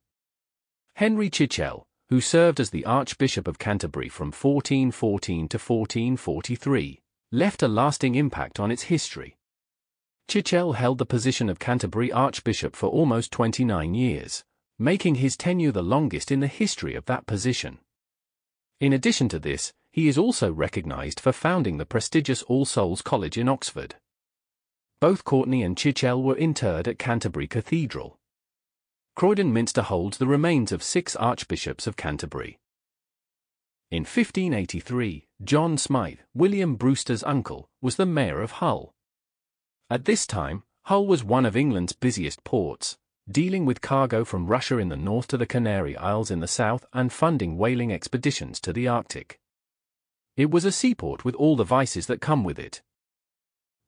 Henry 0.95 1.31
Chichele, 1.31 1.85
who 2.09 2.21
served 2.21 2.59
as 2.59 2.71
the 2.71 2.85
Archbishop 2.85 3.47
of 3.47 3.59
Canterbury 3.59 4.09
from 4.09 4.29
1414 4.29 5.49
to 5.49 5.59
1443, 5.59 7.01
left 7.31 7.63
a 7.63 7.69
lasting 7.69 8.15
impact 8.15 8.59
on 8.59 8.71
its 8.71 8.85
history. 8.85 9.37
Chichele 10.29 10.75
held 10.75 10.99
the 10.99 11.07
position 11.07 11.49
of 11.49 11.59
Canterbury 11.59 12.11
Archbishop 12.11 12.75
for 12.75 12.89
almost 12.89 13.31
29 13.33 13.95
years, 13.95 14.45
making 14.79 15.17
his 15.17 15.37
tenure 15.37 15.73
the 15.73 15.83
longest 15.83 16.31
in 16.31 16.41
the 16.41 16.47
history 16.47 16.95
of 16.95 17.05
that 17.07 17.27
position. 17.27 17.79
In 18.81 18.93
addition 18.93 19.29
to 19.31 19.39
this, 19.39 19.73
he 19.91 20.07
is 20.07 20.17
also 20.17 20.53
recognized 20.53 21.19
for 21.19 21.33
founding 21.33 21.79
the 21.79 21.87
prestigious 21.87 22.43
All 22.45 22.65
Souls 22.65 23.03
College 23.03 23.37
in 23.37 23.49
Oxford. 23.49 23.97
Both 25.01 25.25
Courtenay 25.25 25.63
and 25.63 25.77
Chichele 25.77 26.23
were 26.23 26.37
interred 26.37 26.87
at 26.87 26.99
Canterbury 26.99 27.49
Cathedral. 27.49 28.19
Croydon 29.17 29.53
Minster 29.53 29.83
holds 29.83 30.19
the 30.19 30.29
remains 30.29 30.71
of 30.71 30.83
six 30.83 31.17
archbishops 31.17 31.89
of 31.89 31.97
Canterbury. 31.97 32.61
In 33.91 34.03
1583, 34.03 35.27
John 35.43 35.77
Smythe, 35.77 36.21
William 36.35 36.77
Brewster's 36.77 37.25
uncle, 37.25 37.69
was 37.81 37.97
the 37.97 38.07
mayor 38.07 38.41
of 38.41 38.53
Hull. 38.53 38.95
At 39.91 40.05
this 40.05 40.27
time, 40.27 40.63
Hull 40.83 41.07
was 41.07 41.25
one 41.25 41.47
of 41.47 41.57
England's 41.57 41.95
busiest 41.95 42.45
ports, 42.45 42.97
dealing 43.31 43.67
with 43.67 43.81
cargo 43.81 44.25
from 44.25 44.47
Russia 44.47 44.79
in 44.79 44.89
the 44.89 44.97
north 44.97 45.29
to 45.29 45.37
the 45.37 45.47
Canary 45.47 45.97
Isles 45.97 46.31
in 46.31 46.41
the 46.41 46.49
south 46.49 46.87
and 46.93 47.13
funding 47.13 47.59
whaling 47.59 47.93
expeditions 47.93 48.59
to 48.61 48.73
the 48.73 48.89
Arctic. 48.89 49.39
It 50.37 50.51
was 50.51 50.65
a 50.65 50.73
seaport 50.73 51.25
with 51.25 51.35
all 51.35 51.57
the 51.57 51.65
vices 51.65 52.07
that 52.07 52.21
come 52.21 52.43
with 52.43 52.59
it. 52.59 52.81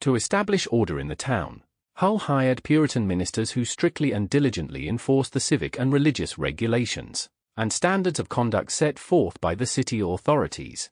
To 0.01 0.15
establish 0.15 0.67
order 0.71 1.01
in 1.01 1.09
the 1.09 1.17
town, 1.17 1.63
Hull 1.95 2.19
hired 2.19 2.63
Puritan 2.65 3.07
ministers 3.07 3.53
who 3.53 3.65
strictly 3.65 4.13
and 4.13 4.29
diligently 4.29 4.89
enforced 4.89 5.33
the 5.33 5.41
civic 5.41 5.79
and 5.79 5.93
religious 5.93 6.39
regulations 6.39 7.29
and 7.57 7.73
standards 7.73 8.19
of 8.19 8.29
conduct 8.29 8.73
set 8.73 8.99
forth 8.99 9.41
by 9.41 9.55
the 9.55 9.67
city 9.67 10.01
authorities. 10.01 10.91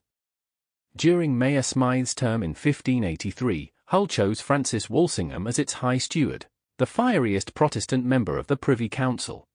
During 0.96 1.38
Mayor 1.38 1.62
Smythe's 1.62 2.14
term 2.14 2.42
in 2.42 2.50
1583, 2.50 3.72
Hull 3.86 4.06
chose 4.06 4.40
Francis 4.40 4.90
Walsingham 4.90 5.46
as 5.46 5.58
its 5.58 5.74
High 5.74 5.98
Steward, 5.98 6.46
the 6.78 6.86
fieriest 6.86 7.54
Protestant 7.54 8.04
member 8.04 8.38
of 8.38 8.46
the 8.46 8.56
Privy 8.56 8.88
Council. 8.88 9.48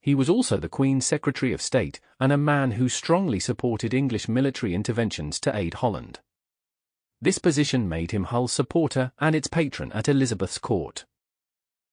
He 0.00 0.14
was 0.14 0.30
also 0.30 0.56
the 0.56 0.68
Queen's 0.68 1.04
Secretary 1.04 1.52
of 1.52 1.60
State 1.60 1.98
and 2.20 2.30
a 2.30 2.36
man 2.36 2.72
who 2.72 2.88
strongly 2.88 3.40
supported 3.40 3.92
English 3.92 4.28
military 4.28 4.72
interventions 4.72 5.40
to 5.40 5.56
aid 5.56 5.74
Holland. 5.74 6.20
This 7.20 7.38
position 7.38 7.88
made 7.88 8.12
him 8.12 8.24
Hull's 8.24 8.52
supporter 8.52 9.10
and 9.18 9.34
its 9.34 9.48
patron 9.48 9.90
at 9.90 10.08
Elizabeth's 10.08 10.58
court. 10.58 11.04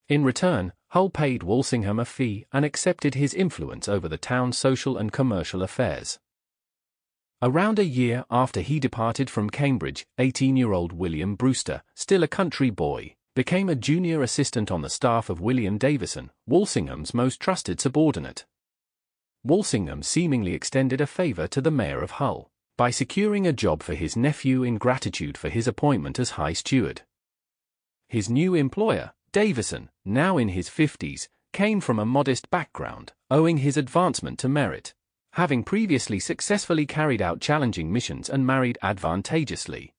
In 0.08 0.24
return, 0.24 0.74
Hull 0.90 1.10
paid 1.10 1.42
Walsingham 1.42 1.98
a 1.98 2.06
fee 2.06 2.46
and 2.54 2.64
accepted 2.64 3.16
his 3.16 3.34
influence 3.34 3.90
over 3.90 4.08
the 4.08 4.20
town's 4.20 4.60
social 4.60 4.96
and 4.96 5.12
commercial 5.12 5.64
affairs. 5.64 6.20
Around 7.42 7.80
a 7.80 7.84
year 7.84 8.26
after 8.30 8.62
he 8.62 8.80
departed 8.80 9.28
from 9.28 9.50
Cambridge, 9.50 10.06
18-year-old 10.20 10.94
William 10.94 11.34
Brewster, 11.34 11.82
still 11.96 12.22
a 12.22 12.28
country 12.28 12.70
boy, 12.70 13.16
became 13.36 13.68
a 13.68 13.76
junior 13.76 14.24
assistant 14.24 14.72
on 14.72 14.82
the 14.82 14.90
staff 14.90 15.30
of 15.30 15.42
William 15.42 15.78
Davison, 15.78 16.32
Walsingham's 16.48 17.14
most 17.14 17.42
trusted 17.42 17.82
subordinate. 17.82 18.46
Walsingham 19.44 20.02
seemingly 20.02 20.54
extended 20.54 21.02
a 21.02 21.06
favour 21.06 21.46
to 21.48 21.62
the 21.62 21.70
mayor 21.70 22.02
of 22.02 22.12
Hull 22.12 22.50
by 22.78 22.90
securing 22.90 23.46
a 23.46 23.54
job 23.54 23.84
for 23.84 23.94
his 23.94 24.16
nephew 24.16 24.64
in 24.64 24.78
gratitude 24.78 25.38
for 25.38 25.50
his 25.50 25.68
appointment 25.68 26.18
as 26.18 26.32
High 26.32 26.54
Steward. 26.54 27.02
His 28.08 28.30
new 28.30 28.56
employer, 28.56 29.12
Davison, 29.32 29.90
now 30.04 30.38
in 30.38 30.50
his 30.50 30.70
50s, 30.70 31.28
came 31.52 31.82
from 31.82 32.00
a 32.00 32.06
modest 32.06 32.50
background, 32.50 33.14
owing 33.32 33.58
his 33.58 33.78
advancement 33.78 34.40
to 34.40 34.50
merit, 34.50 34.94
having 35.34 35.64
previously 35.64 36.20
successfully 36.20 36.86
carried 36.86 37.22
out 37.22 37.42
challenging 37.42 37.92
missions 37.92 38.30
and 38.30 38.46
married 38.46 38.78
advantageously. 38.82 39.94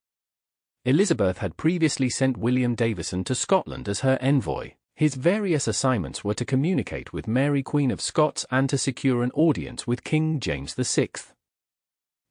Elizabeth 0.87 1.38
had 1.38 1.57
previously 1.57 2.09
sent 2.09 2.37
William 2.37 2.77
Davison 2.77 3.25
to 3.25 3.35
Scotland 3.35 3.88
as 3.88 4.01
her 4.01 4.16
envoy. 4.20 4.70
His 4.94 5.16
various 5.16 5.66
assignments 5.66 6.22
were 6.22 6.35
to 6.35 6.44
communicate 6.44 7.12
with 7.12 7.27
Mary 7.27 7.61
Queen 7.61 7.90
of 7.90 8.01
Scots 8.01 8.46
and 8.53 8.70
to 8.70 8.79
secure 8.79 9.25
an 9.25 9.33
audience 9.33 9.88
with 9.88 10.05
King 10.05 10.38
James 10.38 10.75
VI. 10.75 11.09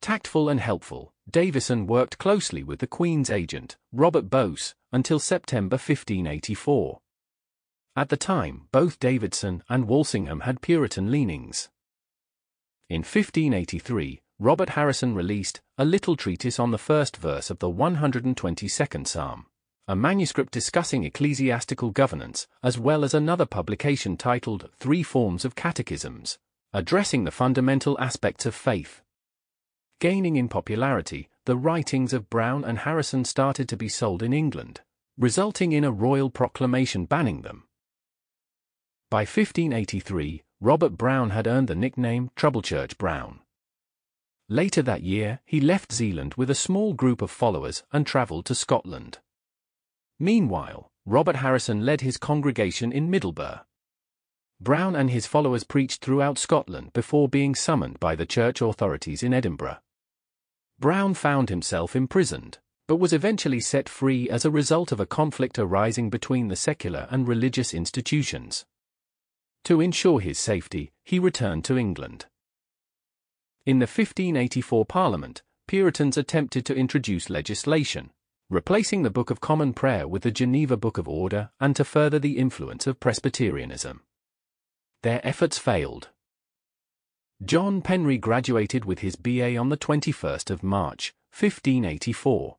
Tactful 0.02 0.48
and 0.48 0.62
helpful, 0.62 1.12
Davison 1.30 1.86
worked 1.86 2.18
closely 2.18 2.64
with 2.64 2.80
the 2.80 2.88
Queen's 2.88 3.30
agent, 3.30 3.76
Robert 3.92 4.30
Bowes, 4.30 4.74
until 4.94 5.20
September 5.20 5.76
1584. 5.76 7.02
At 7.98 8.08
the 8.08 8.16
time, 8.16 8.70
both 8.72 9.00
Davison 9.02 9.64
and 9.68 9.86
Walsingham 9.86 10.40
had 10.42 10.62
Puritan 10.62 11.12
leanings. 11.12 11.68
In 12.90 13.00
1583, 13.02 14.22
Robert 14.40 14.72
Harrison 14.72 15.16
released 15.16 15.62
a 15.78 15.86
little 15.86 16.18
treatise 16.18 16.60
on 16.60 16.72
the 16.72 16.78
first 16.78 17.16
verse 17.16 17.50
of 17.50 17.60
the 17.60 17.70
122nd 17.70 19.08
Psalm, 19.08 19.46
a 19.88 19.96
manuscript 19.96 20.52
discussing 20.52 21.06
ecclesiastical 21.06 21.92
governance, 21.92 22.46
as 22.62 22.78
well 22.78 23.06
as 23.06 23.14
another 23.14 23.46
publication 23.46 24.18
titled 24.18 24.70
Three 24.76 25.04
Forms 25.04 25.46
of 25.46 25.56
Catechisms, 25.56 26.38
addressing 26.74 27.24
the 27.24 27.32
fundamental 27.32 27.98
aspects 27.98 28.46
of 28.46 28.54
faith. 28.54 29.02
Gaining 30.02 30.36
in 30.36 30.50
popularity, 30.50 31.30
the 31.46 31.56
writings 31.56 32.12
of 32.12 32.30
Brown 32.30 32.66
and 32.66 32.80
Harrison 32.80 33.24
started 33.24 33.70
to 33.70 33.78
be 33.78 33.88
sold 33.88 34.22
in 34.22 34.34
England, 34.34 34.82
resulting 35.18 35.72
in 35.72 35.86
a 35.86 35.94
royal 35.94 36.30
proclamation 36.30 37.06
banning 37.06 37.44
them. 37.44 37.64
By 39.10 39.20
1583, 39.20 40.44
Robert 40.60 40.98
Brown 40.98 41.30
had 41.30 41.48
earned 41.48 41.70
the 41.70 41.76
nickname 41.76 42.32
Troublechurch 42.36 42.98
Browne. 42.98 43.40
Later 44.48 44.84
that 44.84 45.02
year, 45.02 45.40
he 45.46 45.60
left 45.60 45.92
Zeeland 45.92 46.36
with 46.36 46.50
a 46.50 46.56
small 46.56 46.94
group 46.94 47.22
of 47.22 47.32
followers 47.32 47.84
and 47.92 48.06
travelled 48.06 48.46
to 48.46 48.56
Scotland. 48.56 49.20
Meanwhile, 50.20 50.92
Robert 51.06 51.38
Harrison 51.38 51.86
led 51.86 52.02
his 52.02 52.18
congregation 52.18 52.92
in 52.92 53.10
Middelburg. 53.10 53.62
Brown 54.62 54.96
and 54.96 55.10
his 55.10 55.26
followers 55.26 55.64
preached 55.64 56.04
throughout 56.04 56.38
Scotland 56.38 56.94
before 56.94 57.28
being 57.28 57.56
summoned 57.56 58.00
by 58.00 58.16
the 58.16 58.26
church 58.26 58.62
authorities 58.62 59.24
in 59.24 59.34
Edinburgh. 59.34 59.78
Brown 60.80 61.14
found 61.14 61.50
himself 61.50 61.96
imprisoned, 61.96 62.60
but 62.88 62.98
was 62.98 63.14
eventually 63.14 63.60
set 63.60 63.90
free 63.90 64.30
as 64.30 64.46
a 64.46 64.52
result 64.52 64.92
of 64.92 65.00
a 65.00 65.06
conflict 65.06 65.58
arising 65.58 66.10
between 66.10 66.48
the 66.48 66.56
secular 66.56 67.08
and 67.10 67.28
religious 67.28 67.74
institutions. 67.74 68.66
To 69.66 69.82
ensure 69.82 70.20
his 70.20 70.38
safety, 70.38 70.92
he 71.04 71.18
returned 71.18 71.66
to 71.66 71.78
England. 71.78 72.28
In 73.66 73.80
the 73.80 73.86
1584 73.86 74.86
Parliament, 74.86 75.42
Puritans 75.68 76.18
attempted 76.18 76.68
to 76.68 76.76
introduce 76.76 77.32
legislation, 77.32 78.12
replacing 78.48 79.02
the 79.02 79.10
Book 79.10 79.32
of 79.32 79.42
Common 79.42 79.74
Prayer 79.74 80.08
with 80.08 80.22
the 80.22 80.30
Geneva 80.30 80.78
Book 80.78 81.00
of 81.00 81.08
Order 81.08 81.50
and 81.60 81.76
to 81.76 81.84
further 81.84 82.20
the 82.20 82.38
influence 82.38 82.86
of 82.86 83.00
Presbyterianism. 83.00 84.04
Their 85.02 85.20
efforts 85.26 85.58
failed. 85.58 86.10
John 87.44 87.82
Penry 87.82 88.20
graduated 88.22 88.86
with 88.86 89.00
his 89.00 89.16
BA 89.16 89.58
on 89.58 89.70
the 89.70 89.78
21st 89.78 90.52
of 90.52 90.62
March, 90.62 91.16
1584. 91.32 92.58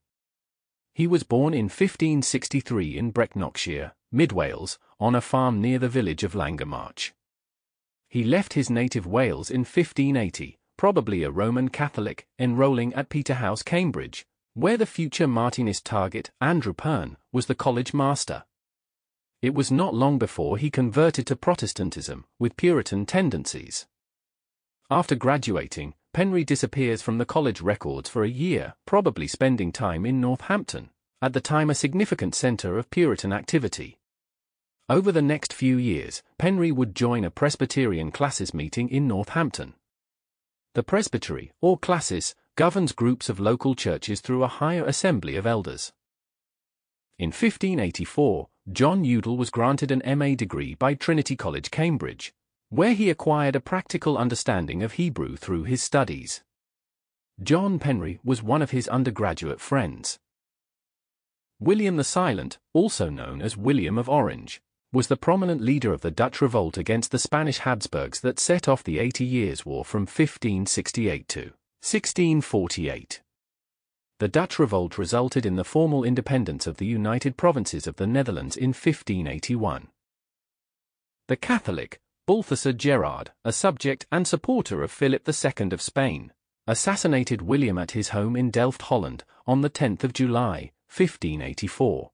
He 0.93 1.07
was 1.07 1.23
born 1.23 1.55
in 1.55 1.67
1563 1.67 2.99
in 2.99 3.13
Brecknockshire, 3.13 3.93
Mid 4.11 4.33
Wales, 4.33 4.77
on 4.99 5.15
a 5.15 5.21
farm 5.21 5.61
near 5.61 5.79
the 5.79 5.89
village 5.89 6.25
of 6.25 6.33
Llangammarch. 6.33 7.13
He 8.09 8.25
left 8.25 8.55
his 8.55 8.69
native 8.69 9.07
Wales 9.07 9.51
in 9.51 9.61
1580, 9.61 10.59
probably 10.77 11.23
a 11.23 11.31
Roman 11.31 11.69
Catholic, 11.69 12.27
enrolling 12.39 12.93
at 12.95 13.09
Peterhouse, 13.09 13.63
Cambridge, 13.63 14.27
where 14.55 14.77
the 14.77 14.87
future 14.87 15.27
Martinist 15.27 15.83
target, 15.85 16.31
Andrew 16.41 16.73
Perne, 16.73 17.17
was 17.33 17.47
the 17.47 17.55
college 17.55 17.93
master. 17.93 18.45
It 19.43 19.55
was 19.55 19.71
not 19.71 19.95
long 19.95 20.19
before 20.19 20.57
he 20.57 20.71
converted 20.71 21.27
to 21.27 21.37
Protestantism, 21.37 22.25
with 22.39 22.57
Puritan 22.57 23.05
tendencies. 23.07 23.87
After 24.91 25.15
graduating, 25.15 25.95
Penry 26.15 26.47
disappears 26.47 27.03
from 27.03 27.19
the 27.19 27.27
college 27.27 27.61
records 27.61 28.09
for 28.09 28.25
a 28.25 28.29
year, 28.29 28.75
probably 28.87 29.27
spending 29.27 29.73
time 29.73 30.07
in 30.07 30.21
Northampton, 30.21 30.89
at 31.21 31.35
the 31.35 31.41
time 31.41 31.69
a 31.69 31.75
significant 31.75 32.35
centre 32.35 32.79
of 32.79 32.91
Puritan 32.91 33.33
activity. 33.33 33.99
Over 34.89 35.13
the 35.13 35.21
next 35.21 35.53
few 35.53 35.77
years, 35.77 36.23
Penry 36.39 36.73
would 36.73 36.95
join 36.95 37.25
a 37.25 37.31
Presbyterian 37.31 38.11
classes 38.11 38.55
meeting 38.55 38.89
in 38.89 39.07
Northampton. 39.07 39.75
The 40.77 40.83
presbytery, 40.83 41.53
or 41.63 41.79
classis, 41.79 42.35
governs 42.55 42.93
groups 42.93 43.31
of 43.31 43.41
local 43.41 43.75
churches 43.75 44.21
through 44.21 44.45
a 44.45 44.57
higher 44.61 44.85
assembly 44.85 45.37
of 45.37 45.47
elders. 45.47 45.95
In 47.19 47.29
1584, 47.29 48.49
John 48.71 49.03
Udall 49.03 49.39
was 49.39 49.49
granted 49.49 49.91
an 49.91 50.03
MA 50.19 50.35
degree 50.35 50.75
by 50.75 50.93
Trinity 50.93 51.35
College, 51.35 51.71
Cambridge, 51.71 52.35
where 52.69 52.93
he 52.93 53.09
acquired 53.09 53.57
a 53.57 53.61
practical 53.61 54.19
understanding 54.19 54.83
of 54.83 54.93
Hebrew 55.01 55.37
through 55.37 55.63
his 55.63 55.83
studies. 55.83 56.43
John 57.43 57.79
Penry 57.79 58.19
was 58.23 58.43
one 58.43 58.61
of 58.61 58.73
his 58.73 58.87
undergraduate 58.87 59.63
friends. 59.63 60.19
William 61.59 61.97
the 61.97 62.05
Silent, 62.05 62.59
also 62.75 63.09
known 63.09 63.41
as 63.41 63.57
William 63.57 63.97
of 63.97 64.11
Orange, 64.11 64.61
was 64.97 65.09
the 65.09 65.17
prominent 65.17 65.61
leader 65.61 65.93
of 65.93 66.01
the 66.01 66.11
Dutch 66.11 66.41
revolt 66.41 66.79
against 66.79 67.11
the 67.11 67.19
Spanish 67.19 67.59
Habsburgs 67.59 68.23
that 68.23 68.41
set 68.41 68.67
off 68.67 68.83
the 68.83 68.99
Eighty 68.99 69.27
Years' 69.27 69.67
War 69.67 69.85
from 69.85 70.05
1568 70.05 71.29
to 71.29 71.41
1648. 71.83 73.21
The 74.21 74.29
Dutch 74.29 74.59
revolt 74.59 74.97
resulted 74.97 75.45
in 75.45 75.57
the 75.57 75.65
formal 75.65 76.03
independence 76.03 76.67
of 76.67 76.79
the 76.79 76.87
United 76.87 77.37
Provinces 77.37 77.87
of 77.87 77.97
the 77.97 78.07
Netherlands 78.07 78.57
in 78.57 78.69
1581. 78.69 79.89
The 81.29 81.37
Catholic, 81.37 82.01
Balthasar 82.27 82.73
Gerard, 82.73 83.33
a 83.45 83.53
subject 83.53 84.07
and 84.11 84.27
supporter 84.27 84.83
of 84.83 84.91
Philip 84.91 85.29
II 85.29 85.73
of 85.73 85.83
Spain, 85.83 86.33
assassinated 86.67 87.43
William 87.43 87.77
at 87.77 87.91
his 87.91 88.09
home 88.09 88.35
in 88.35 88.51
Delft, 88.51 88.81
Holland, 88.81 89.25
on 89.47 89.61
the 89.61 89.69
10th 89.69 90.05
of 90.05 90.15
July, 90.15 90.73
1584. 90.89 92.13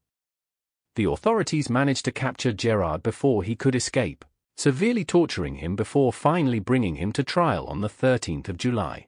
The 0.94 1.04
authorities 1.04 1.70
managed 1.70 2.04
to 2.04 2.12
capture 2.12 2.52
Gerard 2.52 3.02
before 3.02 3.42
he 3.42 3.56
could 3.56 3.74
escape, 3.74 4.24
severely 4.56 5.04
torturing 5.04 5.56
him 5.56 5.74
before 5.74 6.12
finally 6.12 6.58
bringing 6.58 6.96
him 6.96 7.12
to 7.12 7.24
trial 7.24 7.66
on 7.66 7.80
the 7.80 7.88
13th 7.88 8.48
of 8.48 8.58
July. 8.58 9.06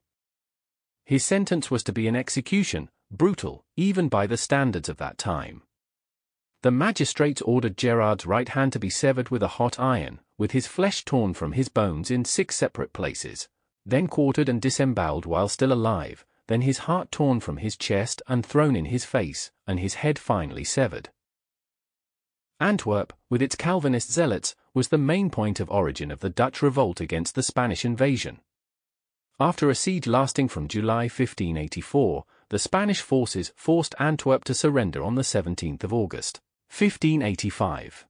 His 1.05 1.25
sentence 1.25 1.71
was 1.71 1.85
to 1.85 1.93
be 1.93 2.09
an 2.09 2.17
execution, 2.17 2.89
brutal, 3.11 3.65
even 3.77 4.09
by 4.09 4.27
the 4.27 4.39
standards 4.39 4.89
of 4.89 4.97
that 4.97 5.19
time. 5.19 5.63
The 6.63 6.71
magistrates 6.71 7.43
ordered 7.43 7.77
Gerard's 7.77 8.25
right 8.25 8.49
hand 8.49 8.73
to 8.73 8.79
be 8.79 8.89
severed 8.89 9.29
with 9.29 9.43
a 9.43 9.59
hot 9.59 9.79
iron, 9.79 10.21
with 10.39 10.53
his 10.53 10.67
flesh 10.67 11.05
torn 11.05 11.35
from 11.35 11.53
his 11.53 11.69
bones 11.69 12.11
in 12.11 12.25
six 12.25 12.57
separate 12.57 12.95
places, 12.95 13.49
then 13.85 14.09
quartered 14.09 14.49
and 14.49 14.63
disemboweled 14.63 15.27
while 15.27 15.49
still 15.49 15.75
alive, 15.75 16.25
then 16.47 16.63
his 16.63 16.79
heart 16.79 17.13
torn 17.13 17.41
from 17.41 17.59
his 17.59 17.77
chest 17.77 18.23
and 18.27 18.47
thrown 18.47 18.75
in 18.75 18.87
his 18.87 19.05
face, 19.05 19.51
and 19.67 19.79
his 19.79 19.95
head 19.95 20.19
finally 20.19 20.65
severed. 20.65 21.11
Antwerp, 22.61 23.13
with 23.29 23.43
its 23.43 23.57
Calvinist 23.57 24.13
zealots, 24.13 24.55
was 24.73 24.89
the 24.89 24.99
main 24.99 25.31
point 25.31 25.61
of 25.61 25.71
origin 25.71 26.11
of 26.11 26.21
the 26.21 26.31
Dutch 26.31 26.63
revolt 26.63 27.01
against 27.01 27.35
the 27.35 27.43
Spanish 27.43 27.85
invasion. 27.85 28.41
After 29.41 29.69
a 29.69 29.75
siege 29.75 30.07
lasting 30.07 30.49
from 30.49 30.69
July 30.69 31.05
1584, 31.05 32.25
the 32.51 32.59
Spanish 32.59 33.01
forces 33.01 33.53
forced 33.57 33.95
Antwerp 33.99 34.45
to 34.45 34.55
surrender 34.55 35.03
on 35.03 35.17
the 35.17 35.23
17th 35.23 35.83
of 35.83 35.93
August, 35.93 36.41
1585. 36.69 38.07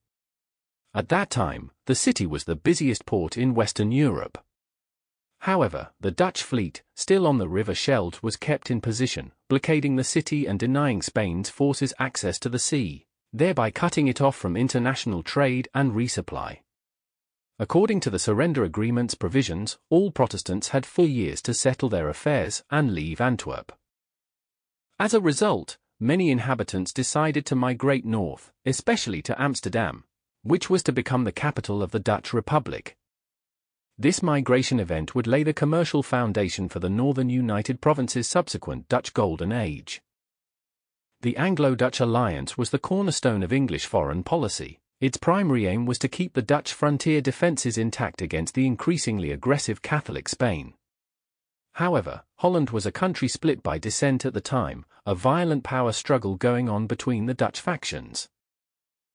At 0.95 1.09
that 1.09 1.31
time, 1.31 1.71
the 1.87 1.95
city 1.95 2.27
was 2.27 2.45
the 2.45 2.55
busiest 2.55 3.07
port 3.07 3.39
in 3.39 3.55
Western 3.55 3.91
Europe. 3.91 4.39
However, 5.39 5.91
the 6.01 6.11
Dutch 6.11 6.43
fleet, 6.43 6.83
still 6.95 7.27
on 7.27 7.39
the 7.39 7.49
River 7.49 7.75
Scheldt 7.75 8.23
was 8.23 8.37
kept 8.37 8.71
in 8.71 8.81
position, 8.81 9.33
blockading 9.49 9.97
the 9.97 10.05
city 10.05 10.47
and 10.47 10.59
denying 10.59 11.03
Spain's 11.03 11.51
forces 11.51 11.93
access 11.99 12.39
to 12.39 12.49
the 12.49 12.59
sea, 12.59 13.04
thereby 13.35 13.69
cutting 13.69 14.07
it 14.07 14.21
off 14.21 14.37
from 14.37 14.57
international 14.57 15.25
trade 15.25 15.69
and 15.75 15.93
resupply. 15.93 16.61
According 17.59 18.01
to 18.01 18.11
the 18.11 18.19
surrender 18.19 18.63
agreement's 18.63 19.17
provisions, 19.17 19.77
all 19.91 20.13
Protestants 20.13 20.69
had 20.69 20.87
four 20.87 21.07
years 21.07 21.43
to 21.43 21.53
settle 21.53 21.89
their 21.89 22.09
affairs 22.09 22.63
and 22.71 22.95
leave 22.95 23.21
Antwerp. 23.21 23.73
As 25.01 25.15
a 25.15 25.21
result, 25.21 25.77
many 25.99 26.31
inhabitants 26.31 26.93
decided 26.93 27.45
to 27.47 27.57
migrate 27.57 28.05
north, 28.05 28.53
especially 28.65 29.21
to 29.23 29.41
Amsterdam, 29.41 30.05
which 30.43 30.71
was 30.71 30.85
to 30.85 30.93
become 30.93 31.25
the 31.25 31.33
capital 31.33 31.83
of 31.83 31.91
the 31.91 32.01
Dutch 32.01 32.33
Republic. 32.33 32.97
This 33.99 34.23
migration 34.23 34.79
event 34.79 35.15
would 35.15 35.27
lay 35.27 35.43
the 35.43 35.53
commercial 35.53 36.03
foundation 36.05 36.69
for 36.69 36.79
the 36.79 36.91
northern 36.91 37.31
United 37.31 37.81
Provinces' 37.81 38.29
subsequent 38.29 38.89
Dutch 38.89 39.13
Golden 39.13 39.51
Age. 39.51 40.03
The 41.25 41.39
Anglo-Dutch 41.39 42.01
alliance 42.01 42.59
was 42.59 42.69
the 42.69 42.79
cornerstone 42.79 43.43
of 43.43 43.51
English 43.51 43.87
foreign 43.87 44.25
policy, 44.25 44.79
its 45.01 45.17
primary 45.17 45.67
aim 45.67 45.87
was 45.87 45.99
to 46.01 46.07
keep 46.07 46.35
the 46.35 46.43
Dutch 46.43 46.75
frontier 46.75 47.23
defences 47.23 47.79
intact 47.79 48.21
against 48.21 48.53
the 48.53 48.67
increasingly 48.67 49.31
aggressive 49.31 49.81
Catholic 49.81 50.29
Spain. 50.29 50.75
However, 51.77 52.25
Holland 52.41 52.69
was 52.69 52.85
a 52.85 52.93
country 52.93 53.27
split 53.27 53.63
by 53.63 53.79
dissent 53.79 54.27
at 54.27 54.35
the 54.35 54.43
time, 54.43 54.85
a 55.07 55.15
violent 55.15 55.65
power 55.65 55.93
struggle 55.93 56.37
going 56.37 56.69
on 56.69 56.87
between 56.87 57.25
the 57.25 57.33
Dutch 57.33 57.59
factions. 57.59 58.29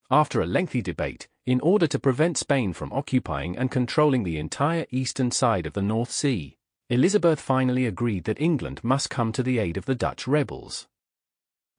After 0.10 0.42
a 0.42 0.48
lengthy 0.48 0.82
debate, 0.82 1.28
in 1.46 1.62
order 1.62 1.86
to 1.86 2.00
prevent 2.00 2.40
Spain 2.40 2.74
from 2.74 2.92
occupying 2.92 3.56
and 3.56 3.70
controlling 3.70 4.24
the 4.24 4.40
entire 4.40 4.88
eastern 4.90 5.30
side 5.30 5.68
of 5.68 5.74
the 5.74 5.84
North 5.84 6.10
Sea, 6.10 6.58
Elizabeth 6.90 7.40
finally 7.40 7.86
agreed 7.86 8.24
that 8.24 8.42
England 8.42 8.84
must 8.84 9.12
come 9.12 9.32
to 9.32 9.44
the 9.44 9.60
aid 9.60 9.78
of 9.78 9.86
the 9.86 9.94
Dutch 9.94 10.28
rebels. 10.28 10.88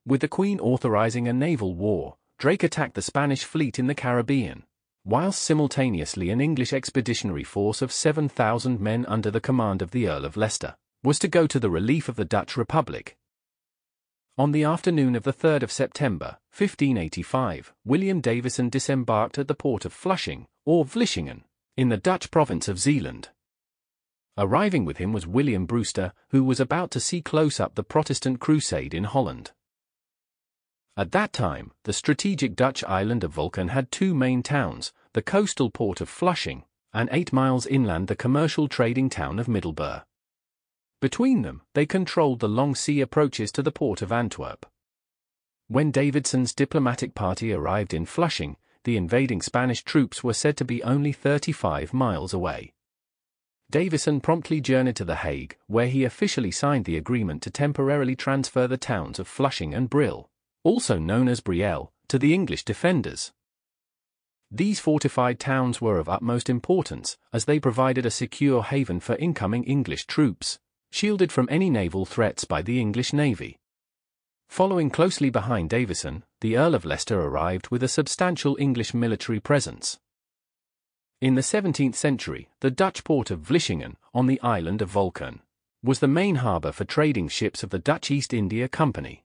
With 0.07 0.21
the 0.21 0.29
Queen 0.29 0.59
authorizing 0.61 1.29
a 1.29 1.33
naval 1.33 1.75
war, 1.75 2.17
Drake 2.39 2.63
attacked 2.63 2.95
the 2.95 3.03
Spanish 3.03 3.45
fleet 3.45 3.79
in 3.79 3.87
the 3.87 3.95
Caribbean, 3.95 4.65
whilst 5.05 5.43
simultaneously 5.43 6.31
an 6.31 6.41
English 6.41 6.73
expeditionary 6.73 7.45
force 7.45 7.83
of 7.83 7.93
7,000 7.93 8.81
men 8.81 9.05
under 9.07 9.31
the 9.31 9.41
command 9.41 9.83
of 9.83 9.91
the 9.91 10.09
Earl 10.09 10.25
of 10.25 10.37
Leicester 10.37 10.77
was 11.03 11.19
to 11.19 11.29
go 11.29 11.47
to 11.47 11.59
the 11.59 11.71
relief 11.71 12.09
of 12.09 12.17
the 12.17 12.25
Dutch 12.25 12.57
Republic. 12.57 13.17
On 14.39 14.53
the 14.53 14.65
afternoon 14.65 15.15
of 15.17 15.23
the 15.23 15.33
3rd 15.33 15.63
of 15.63 15.73
September, 15.73 16.39
1585, 16.57 17.75
William 17.85 18.21
Davison 18.21 18.69
disembarked 18.71 19.39
at 19.39 19.49
the 19.49 19.55
port 19.55 19.85
of 19.85 19.93
Flushing, 19.93 20.47
or 20.65 20.85
Vlissingen, 20.85 21.43
in 21.77 21.91
the 21.91 21.97
Dutch 21.97 22.31
province 22.31 22.69
of 22.69 22.79
Zeeland. 22.79 23.29
Arriving 24.39 24.85
with 24.85 24.97
him 24.97 25.13
was 25.13 25.27
William 25.27 25.67
Brewster, 25.67 26.13
who 26.31 26.45
was 26.45 26.61
about 26.61 26.91
to 26.93 27.01
see 27.01 27.21
close 27.21 27.61
up 27.61 27.75
the 27.75 27.83
Protestant 27.83 28.41
crusade 28.41 28.95
in 28.95 29.05
Holland. 29.05 29.53
At 31.01 31.13
that 31.13 31.33
time, 31.33 31.73
the 31.85 31.95
strategic 31.95 32.55
Dutch 32.55 32.85
island 32.85 33.25
of 33.25 33.35
Walcheren 33.35 33.71
had 33.71 33.91
two 33.91 34.15
main 34.15 34.43
towns, 34.43 34.93
the 35.15 35.23
coastal 35.23 35.71
port 35.71 36.03
of 36.03 36.11
Flushing, 36.11 36.65
and 36.93 37.09
eight 37.11 37.33
miles 37.33 37.65
inland 37.65 38.09
the 38.09 38.15
commercial 38.15 38.69
trading 38.69 39.09
town 39.09 39.39
of 39.39 39.49
Middelburg. 39.49 40.03
Between 41.01 41.41
them, 41.41 41.63
they 41.73 41.87
controlled 41.87 42.41
the 42.41 42.51
long 42.51 42.75
sea 42.75 43.01
approaches 43.01 43.51
to 43.53 43.63
the 43.63 43.73
port 43.73 44.03
of 44.03 44.13
Antwerp. 44.13 44.67
When 45.69 45.91
Davison's 45.91 46.55
diplomatic 46.55 47.15
party 47.15 47.51
arrived 47.51 47.95
in 47.95 48.05
Flushing, 48.05 48.59
the 48.85 48.99
invading 48.99 49.41
Spanish 49.41 49.83
troops 49.83 50.23
were 50.23 50.35
said 50.35 50.59
to 50.59 50.67
be 50.67 50.83
only 50.83 51.13
35 51.13 51.95
miles 51.95 52.35
away. 52.35 52.75
Davison 53.71 54.21
promptly 54.21 54.61
journeyed 54.61 54.97
to 54.97 55.07
The 55.07 55.17
Hague, 55.17 55.57
where 55.67 55.89
he 55.89 56.05
officially 56.05 56.51
signed 56.51 56.85
the 56.85 56.99
agreement 56.99 57.41
to 57.45 57.51
temporarily 57.51 58.17
transfer 58.17 58.67
the 58.67 58.77
towns 58.77 59.19
of 59.19 59.27
Flushing 59.27 59.73
and 59.73 59.89
Brill 59.89 60.30
also 60.63 60.99
known 60.99 61.29
as 61.29 61.41
Brielle, 61.41 61.91
to 62.09 62.19
the 62.19 62.35
English 62.35 62.65
defenders. 62.65 63.33
These 64.51 64.81
fortified 64.81 65.39
towns 65.39 65.81
were 65.81 65.99
of 65.99 66.09
utmost 66.09 66.51
importance, 66.51 67.17
as 67.33 67.45
they 67.45 67.61
provided 67.61 68.05
a 68.05 68.11
secure 68.11 68.63
haven 68.63 68.99
for 68.99 69.15
incoming 69.17 69.65
English 69.65 70.07
troops, 70.07 70.59
shielded 70.91 71.31
from 71.31 71.49
any 71.51 71.71
naval 71.71 72.05
threats 72.05 72.45
by 72.45 72.63
the 72.63 72.81
English 72.81 73.13
Navy. 73.13 73.59
Following 74.49 74.91
closely 74.91 75.31
behind 75.31 75.71
Davison, 75.71 76.25
the 76.41 76.57
Earl 76.57 76.75
of 76.75 76.85
Leicester 76.85 77.21
arrived 77.21 77.69
with 77.69 77.85
a 77.85 77.89
substantial 77.89 78.57
English 78.59 78.93
military 78.93 79.39
presence. 79.39 80.01
In 81.21 81.37
the 81.37 81.43
17th 81.43 81.95
century, 81.95 82.49
the 82.59 82.73
Dutch 82.73 83.05
port 83.05 83.31
of 83.31 83.41
Vlissingen, 83.41 83.95
on 84.13 84.27
the 84.27 84.41
island 84.41 84.83
of 84.83 84.95
Walcheren, 84.95 85.43
was 85.85 86.01
the 86.01 86.09
main 86.09 86.37
harbour 86.37 86.73
for 86.73 86.85
trading 86.85 87.29
ships 87.29 87.63
of 87.63 87.71
the 87.71 87.79
Dutch 87.79 88.11
East 88.11 88.35
India 88.35 88.69
Company. 88.69 89.23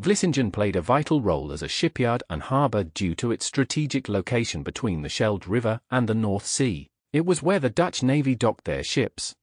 Vlissingen 0.00 0.52
played 0.52 0.76
a 0.76 0.80
vital 0.80 1.20
role 1.20 1.50
as 1.50 1.60
a 1.60 1.68
shipyard 1.68 2.22
and 2.30 2.42
harbour 2.42 2.84
due 2.84 3.16
to 3.16 3.32
its 3.32 3.44
strategic 3.44 4.08
location 4.08 4.62
between 4.62 5.02
the 5.02 5.08
Scheldt 5.08 5.48
River 5.48 5.80
and 5.90 6.08
the 6.08 6.14
North 6.14 6.46
Sea. 6.46 6.88
It 7.12 7.26
was 7.26 7.42
where 7.42 7.58
the 7.58 7.68
Dutch 7.68 8.00
Navy 8.02 8.36
docked 8.36 8.64
their 8.64 8.84
ships. 8.84 9.34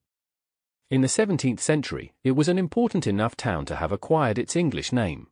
In 0.90 1.02
the 1.02 1.08
17th 1.08 1.60
century, 1.60 2.14
it 2.24 2.32
was 2.32 2.48
an 2.48 2.58
important 2.58 3.06
enough 3.06 3.36
town 3.36 3.66
to 3.66 3.76
have 3.76 3.92
acquired 3.92 4.38
its 4.38 4.56
English 4.56 4.94
name. 4.94 5.28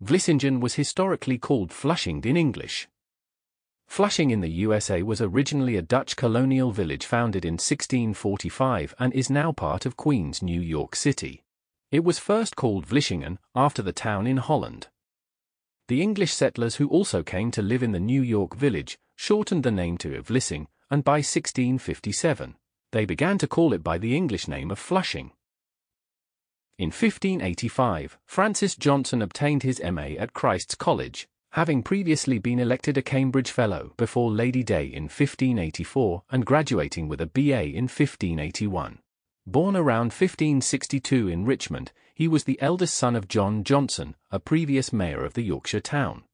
Vlissingen 0.00 0.60
was 0.60 0.74
historically 0.74 1.38
called 1.38 1.72
Flushing 1.72 2.22
in 2.22 2.36
English. 2.36 2.86
Flushing 3.88 4.30
in 4.30 4.42
the 4.42 4.50
USA 4.50 5.02
was 5.02 5.20
originally 5.20 5.74
a 5.74 5.82
Dutch 5.82 6.14
colonial 6.14 6.70
village 6.70 7.04
founded 7.04 7.44
in 7.44 7.54
1645 7.54 8.94
and 9.00 9.12
is 9.12 9.28
now 9.28 9.50
part 9.50 9.86
of 9.86 9.96
Queens, 9.96 10.40
New 10.40 10.60
York 10.60 10.94
City. 10.94 11.42
It 11.90 12.04
was 12.04 12.18
first 12.18 12.54
called 12.54 12.86
Vlissingen, 12.86 13.38
after 13.54 13.82
the 13.82 13.92
town 13.92 14.26
in 14.26 14.36
Holland. 14.36 14.88
The 15.88 16.02
English 16.02 16.34
settlers 16.34 16.76
who 16.76 16.88
also 16.88 17.22
came 17.22 17.50
to 17.52 17.62
live 17.62 17.82
in 17.82 17.92
the 17.92 18.00
New 18.00 18.20
York 18.20 18.54
village 18.54 18.98
shortened 19.16 19.62
the 19.62 19.70
name 19.70 19.96
to 19.98 20.22
Vlissing, 20.22 20.66
and 20.90 21.02
by 21.02 21.18
1657, 21.18 22.56
they 22.92 23.06
began 23.06 23.38
to 23.38 23.46
call 23.46 23.72
it 23.72 23.82
by 23.82 23.96
the 23.96 24.14
English 24.14 24.48
name 24.48 24.70
of 24.70 24.78
Flushing. 24.78 25.32
In 26.78 26.88
1585, 26.88 28.18
Francis 28.26 28.76
Johnson 28.76 29.22
obtained 29.22 29.62
his 29.62 29.80
MA 29.82 30.14
at 30.18 30.34
Christ's 30.34 30.74
College, 30.74 31.26
having 31.52 31.82
previously 31.82 32.38
been 32.38 32.58
elected 32.58 32.98
a 32.98 33.02
Cambridge 33.02 33.50
Fellow 33.50 33.94
before 33.96 34.30
Lady 34.30 34.62
Day 34.62 34.84
in 34.84 35.04
1584 35.04 36.22
and 36.30 36.44
graduating 36.44 37.08
with 37.08 37.20
a 37.22 37.26
BA 37.26 37.64
in 37.64 37.84
1581. 37.84 38.98
Born 39.50 39.76
around 39.76 40.12
1562 40.12 41.26
in 41.26 41.46
Richmond, 41.46 41.90
he 42.14 42.28
was 42.28 42.44
the 42.44 42.60
eldest 42.60 42.94
son 42.94 43.16
of 43.16 43.28
John 43.28 43.64
Johnson, 43.64 44.14
a 44.30 44.38
previous 44.38 44.92
mayor 44.92 45.24
of 45.24 45.32
the 45.32 45.42
Yorkshire 45.42 45.80
town. 45.80 46.24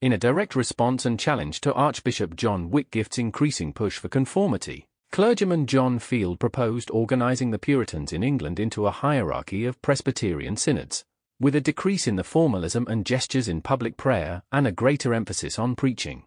In 0.00 0.14
a 0.14 0.18
direct 0.18 0.56
response 0.56 1.04
and 1.04 1.20
challenge 1.20 1.60
to 1.60 1.74
Archbishop 1.74 2.34
John 2.34 2.70
Whitgift's 2.70 3.18
increasing 3.18 3.74
push 3.74 3.98
for 3.98 4.08
conformity, 4.08 4.86
clergyman 5.12 5.66
John 5.66 5.98
Field 5.98 6.40
proposed 6.40 6.90
organizing 6.90 7.50
the 7.50 7.58
Puritans 7.58 8.14
in 8.14 8.22
England 8.22 8.58
into 8.58 8.86
a 8.86 8.92
hierarchy 8.92 9.66
of 9.66 9.82
Presbyterian 9.82 10.56
synods, 10.56 11.04
with 11.38 11.54
a 11.54 11.60
decrease 11.60 12.06
in 12.06 12.16
the 12.16 12.24
formalism 12.24 12.86
and 12.88 13.04
gestures 13.04 13.46
in 13.46 13.60
public 13.60 13.98
prayer 13.98 14.42
and 14.50 14.66
a 14.66 14.72
greater 14.72 15.12
emphasis 15.12 15.58
on 15.58 15.76
preaching. 15.76 16.22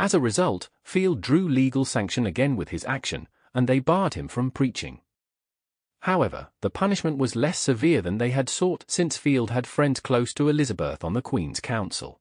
As 0.00 0.14
a 0.14 0.20
result, 0.20 0.68
Field 0.82 1.20
drew 1.20 1.48
legal 1.48 1.84
sanction 1.84 2.26
again 2.26 2.56
with 2.56 2.70
his 2.70 2.84
action, 2.86 3.28
and 3.54 3.68
they 3.68 3.78
barred 3.78 4.14
him 4.14 4.28
from 4.28 4.50
preaching. 4.50 5.00
However, 6.00 6.48
the 6.62 6.70
punishment 6.70 7.18
was 7.18 7.36
less 7.36 7.58
severe 7.58 8.00
than 8.00 8.18
they 8.18 8.30
had 8.30 8.48
sought 8.48 8.84
since 8.88 9.16
Field 9.16 9.50
had 9.50 9.66
friends 9.66 10.00
close 10.00 10.32
to 10.34 10.48
Elizabeth 10.48 11.04
on 11.04 11.12
the 11.12 11.22
Queen's 11.22 11.60
Council. 11.60 12.20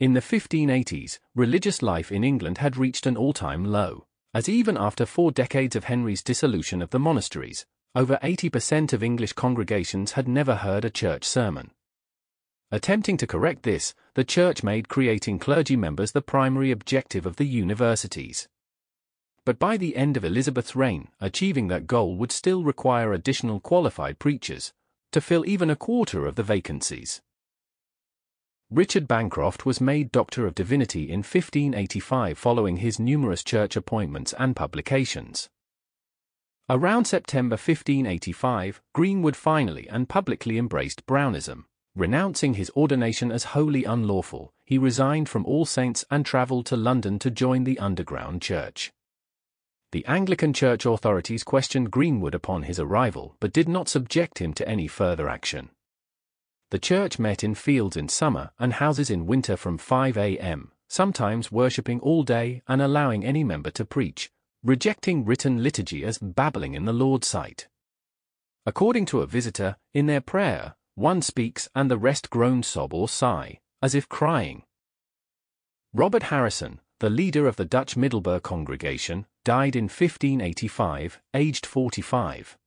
In 0.00 0.14
the 0.14 0.20
1580s, 0.20 1.18
religious 1.34 1.82
life 1.82 2.10
in 2.10 2.24
England 2.24 2.58
had 2.58 2.76
reached 2.76 3.06
an 3.06 3.16
all-time 3.16 3.64
low, 3.64 4.06
as 4.34 4.48
even 4.48 4.76
after 4.76 5.06
four 5.06 5.30
decades 5.30 5.74
of 5.74 5.84
Henry's 5.84 6.22
dissolution 6.22 6.82
of 6.82 6.90
the 6.90 6.98
monasteries, 6.98 7.66
over 7.94 8.18
80% 8.22 8.92
of 8.92 9.02
English 9.02 9.32
congregations 9.32 10.12
had 10.12 10.28
never 10.28 10.56
heard 10.56 10.84
a 10.84 10.90
church 10.90 11.24
sermon. 11.24 11.70
Attempting 12.70 13.16
to 13.16 13.26
correct 13.26 13.62
this, 13.62 13.94
the 14.14 14.24
church 14.24 14.62
made 14.62 14.88
creating 14.88 15.38
clergy 15.38 15.76
members 15.76 16.12
the 16.12 16.22
primary 16.22 16.70
objective 16.70 17.24
of 17.24 17.36
the 17.36 17.46
universities. 17.46 18.46
But 19.48 19.58
by 19.58 19.78
the 19.78 19.96
end 19.96 20.18
of 20.18 20.26
Elizabeth's 20.26 20.76
reign, 20.76 21.08
achieving 21.22 21.68
that 21.68 21.86
goal 21.86 22.16
would 22.16 22.30
still 22.30 22.64
require 22.64 23.14
additional 23.14 23.60
qualified 23.60 24.18
preachers 24.18 24.74
to 25.10 25.22
fill 25.22 25.46
even 25.46 25.70
a 25.70 25.74
quarter 25.74 26.26
of 26.26 26.34
the 26.34 26.42
vacancies. 26.42 27.22
Richard 28.70 29.08
Bancroft 29.08 29.64
was 29.64 29.80
made 29.80 30.12
Doctor 30.12 30.46
of 30.46 30.54
Divinity 30.54 31.04
in 31.04 31.20
1585 31.20 32.36
following 32.36 32.76
his 32.76 33.00
numerous 33.00 33.42
church 33.42 33.74
appointments 33.74 34.34
and 34.38 34.54
publications. 34.54 35.48
Around 36.68 37.06
September 37.06 37.54
1585, 37.54 38.82
Greenwood 38.94 39.34
finally 39.34 39.88
and 39.88 40.10
publicly 40.10 40.58
embraced 40.58 41.06
Brownism. 41.06 41.64
Renouncing 41.96 42.52
his 42.52 42.70
ordination 42.76 43.32
as 43.32 43.44
wholly 43.54 43.84
unlawful, 43.84 44.52
he 44.66 44.76
resigned 44.76 45.30
from 45.30 45.46
All 45.46 45.64
Saints 45.64 46.04
and 46.10 46.26
travelled 46.26 46.66
to 46.66 46.76
London 46.76 47.18
to 47.20 47.30
join 47.30 47.64
the 47.64 47.78
underground 47.78 48.42
church. 48.42 48.92
The 49.90 50.04
Anglican 50.04 50.52
Church 50.52 50.84
authorities 50.84 51.42
questioned 51.42 51.90
Greenwood 51.90 52.34
upon 52.34 52.64
his 52.64 52.78
arrival 52.78 53.36
but 53.40 53.54
did 53.54 53.68
not 53.68 53.88
subject 53.88 54.38
him 54.38 54.52
to 54.54 54.68
any 54.68 54.86
further 54.86 55.30
action. 55.30 55.70
The 56.70 56.78
church 56.78 57.18
met 57.18 57.42
in 57.42 57.54
fields 57.54 57.96
in 57.96 58.10
summer 58.10 58.50
and 58.58 58.74
houses 58.74 59.08
in 59.08 59.24
winter 59.24 59.56
from 59.56 59.78
5 59.78 60.18
a.m., 60.18 60.72
sometimes 60.88 61.50
worshipping 61.50 62.00
all 62.00 62.22
day 62.22 62.62
and 62.68 62.82
allowing 62.82 63.24
any 63.24 63.42
member 63.42 63.70
to 63.70 63.86
preach, 63.86 64.30
rejecting 64.62 65.24
written 65.24 65.62
liturgy 65.62 66.04
as 66.04 66.18
babbling 66.18 66.74
in 66.74 66.84
the 66.84 66.92
Lord's 66.92 67.26
sight. 67.26 67.68
According 68.66 69.06
to 69.06 69.22
a 69.22 69.26
visitor, 69.26 69.76
in 69.94 70.04
their 70.04 70.20
prayer, 70.20 70.74
one 70.96 71.22
speaks 71.22 71.70
and 71.74 71.90
the 71.90 71.96
rest 71.96 72.28
groan 72.28 72.62
sob 72.62 72.92
or 72.92 73.08
sigh, 73.08 73.60
as 73.80 73.94
if 73.94 74.06
crying. 74.10 74.64
Robert 75.94 76.24
Harrison, 76.24 76.80
the 77.00 77.08
leader 77.08 77.46
of 77.46 77.56
the 77.56 77.64
Dutch 77.64 77.96
Middelburg 77.96 78.42
congregation, 78.42 79.24
died 79.48 79.74
in 79.74 79.84
1585, 79.84 81.22
aged 81.32 81.64
45. 81.64 82.58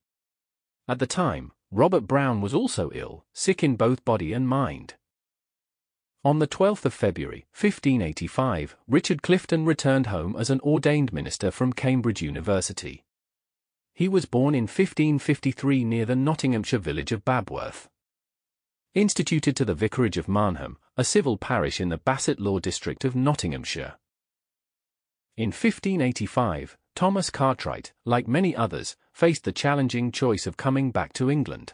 At 0.87 0.97
the 0.97 1.05
time, 1.05 1.51
Robert 1.69 2.07
Brown 2.07 2.41
was 2.41 2.55
also 2.55 2.89
ill, 2.95 3.23
sick 3.33 3.63
in 3.63 3.75
both 3.75 4.03
body 4.03 4.33
and 4.33 4.47
mind. 4.47 4.95
On 6.25 6.39
the 6.39 6.47
12th 6.47 6.85
of 6.85 6.93
February, 6.95 7.45
1585, 7.53 8.75
Richard 8.87 9.21
Clifton 9.21 9.63
returned 9.63 10.07
home 10.07 10.35
as 10.35 10.49
an 10.49 10.59
ordained 10.61 11.13
minister 11.13 11.51
from 11.51 11.71
Cambridge 11.71 12.23
University. 12.23 13.03
He 13.93 14.09
was 14.09 14.25
born 14.25 14.55
in 14.55 14.63
1553 14.63 15.83
near 15.83 16.07
the 16.07 16.15
Nottinghamshire 16.15 16.79
village 16.79 17.11
of 17.11 17.23
Babworth. 17.23 17.89
Instituted 18.95 19.55
to 19.55 19.65
the 19.65 19.75
vicarage 19.75 20.17
of 20.17 20.25
Marnham, 20.25 20.77
a 20.97 21.03
civil 21.03 21.37
parish 21.37 21.79
in 21.79 21.89
the 21.89 21.99
Bassetlaw 21.99 22.59
district 22.59 23.05
of 23.05 23.15
Nottinghamshire. 23.15 23.97
In 25.37 25.47
1585, 25.47 26.77
Thomas 26.95 27.29
Cartwright, 27.29 27.93
like 28.03 28.27
many 28.27 28.55
others, 28.55 28.97
faced 29.13 29.45
the 29.45 29.51
challenging 29.51 30.11
choice 30.11 30.45
of 30.45 30.57
coming 30.57 30.91
back 30.91 31.13
to 31.13 31.31
England. 31.31 31.73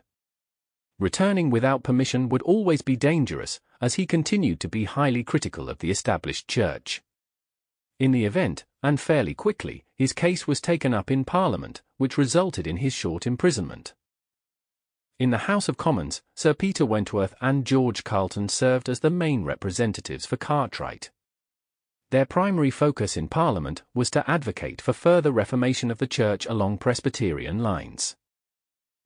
Returning 0.99 1.49
without 1.49 1.83
permission 1.83 2.29
would 2.29 2.41
always 2.43 2.81
be 2.81 2.95
dangerous, 2.95 3.59
as 3.81 3.95
he 3.95 4.05
continued 4.05 4.59
to 4.59 4.67
be 4.67 4.85
highly 4.85 5.23
critical 5.23 5.69
of 5.69 5.79
the 5.79 5.91
established 5.91 6.47
church. 6.47 7.01
In 7.99 8.11
the 8.11 8.25
event, 8.25 8.65
and 8.83 8.99
fairly 8.99 9.33
quickly, 9.33 9.85
his 9.95 10.13
case 10.13 10.47
was 10.47 10.61
taken 10.61 10.93
up 10.93 11.09
in 11.09 11.25
Parliament, 11.25 11.81
which 11.97 12.17
resulted 12.17 12.67
in 12.67 12.77
his 12.77 12.93
short 12.93 13.25
imprisonment. 13.25 13.95
In 15.19 15.31
the 15.31 15.49
House 15.49 15.67
of 15.67 15.77
Commons, 15.77 16.21
Sir 16.35 16.53
Peter 16.53 16.85
Wentworth 16.85 17.33
and 17.41 17.65
George 17.65 18.03
Carleton 18.03 18.49
served 18.49 18.87
as 18.87 18.99
the 18.99 19.09
main 19.09 19.43
representatives 19.43 20.27
for 20.27 20.37
Cartwright. 20.37 21.09
Their 22.09 22.25
primary 22.25 22.71
focus 22.71 23.17
in 23.17 23.27
Parliament 23.27 23.83
was 23.93 24.09
to 24.11 24.29
advocate 24.29 24.81
for 24.81 24.93
further 24.93 25.31
reformation 25.31 25.91
of 25.91 25.97
the 25.97 26.07
Church 26.07 26.45
along 26.45 26.77
Presbyterian 26.77 27.59
lines. 27.59 28.15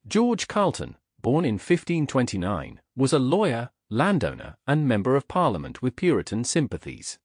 George 0.08 0.48
Carleton, 0.48 0.98
born 1.20 1.44
in 1.44 1.56
1529, 1.56 2.80
was 2.96 3.12
a 3.12 3.20
lawyer, 3.20 3.72
landowner, 3.90 4.56
and 4.68 4.88
Member 4.88 5.16
of 5.16 5.28
Parliament 5.28 5.82
with 5.82 5.96
Puritan 5.96 6.44
sympathies. 6.44 7.18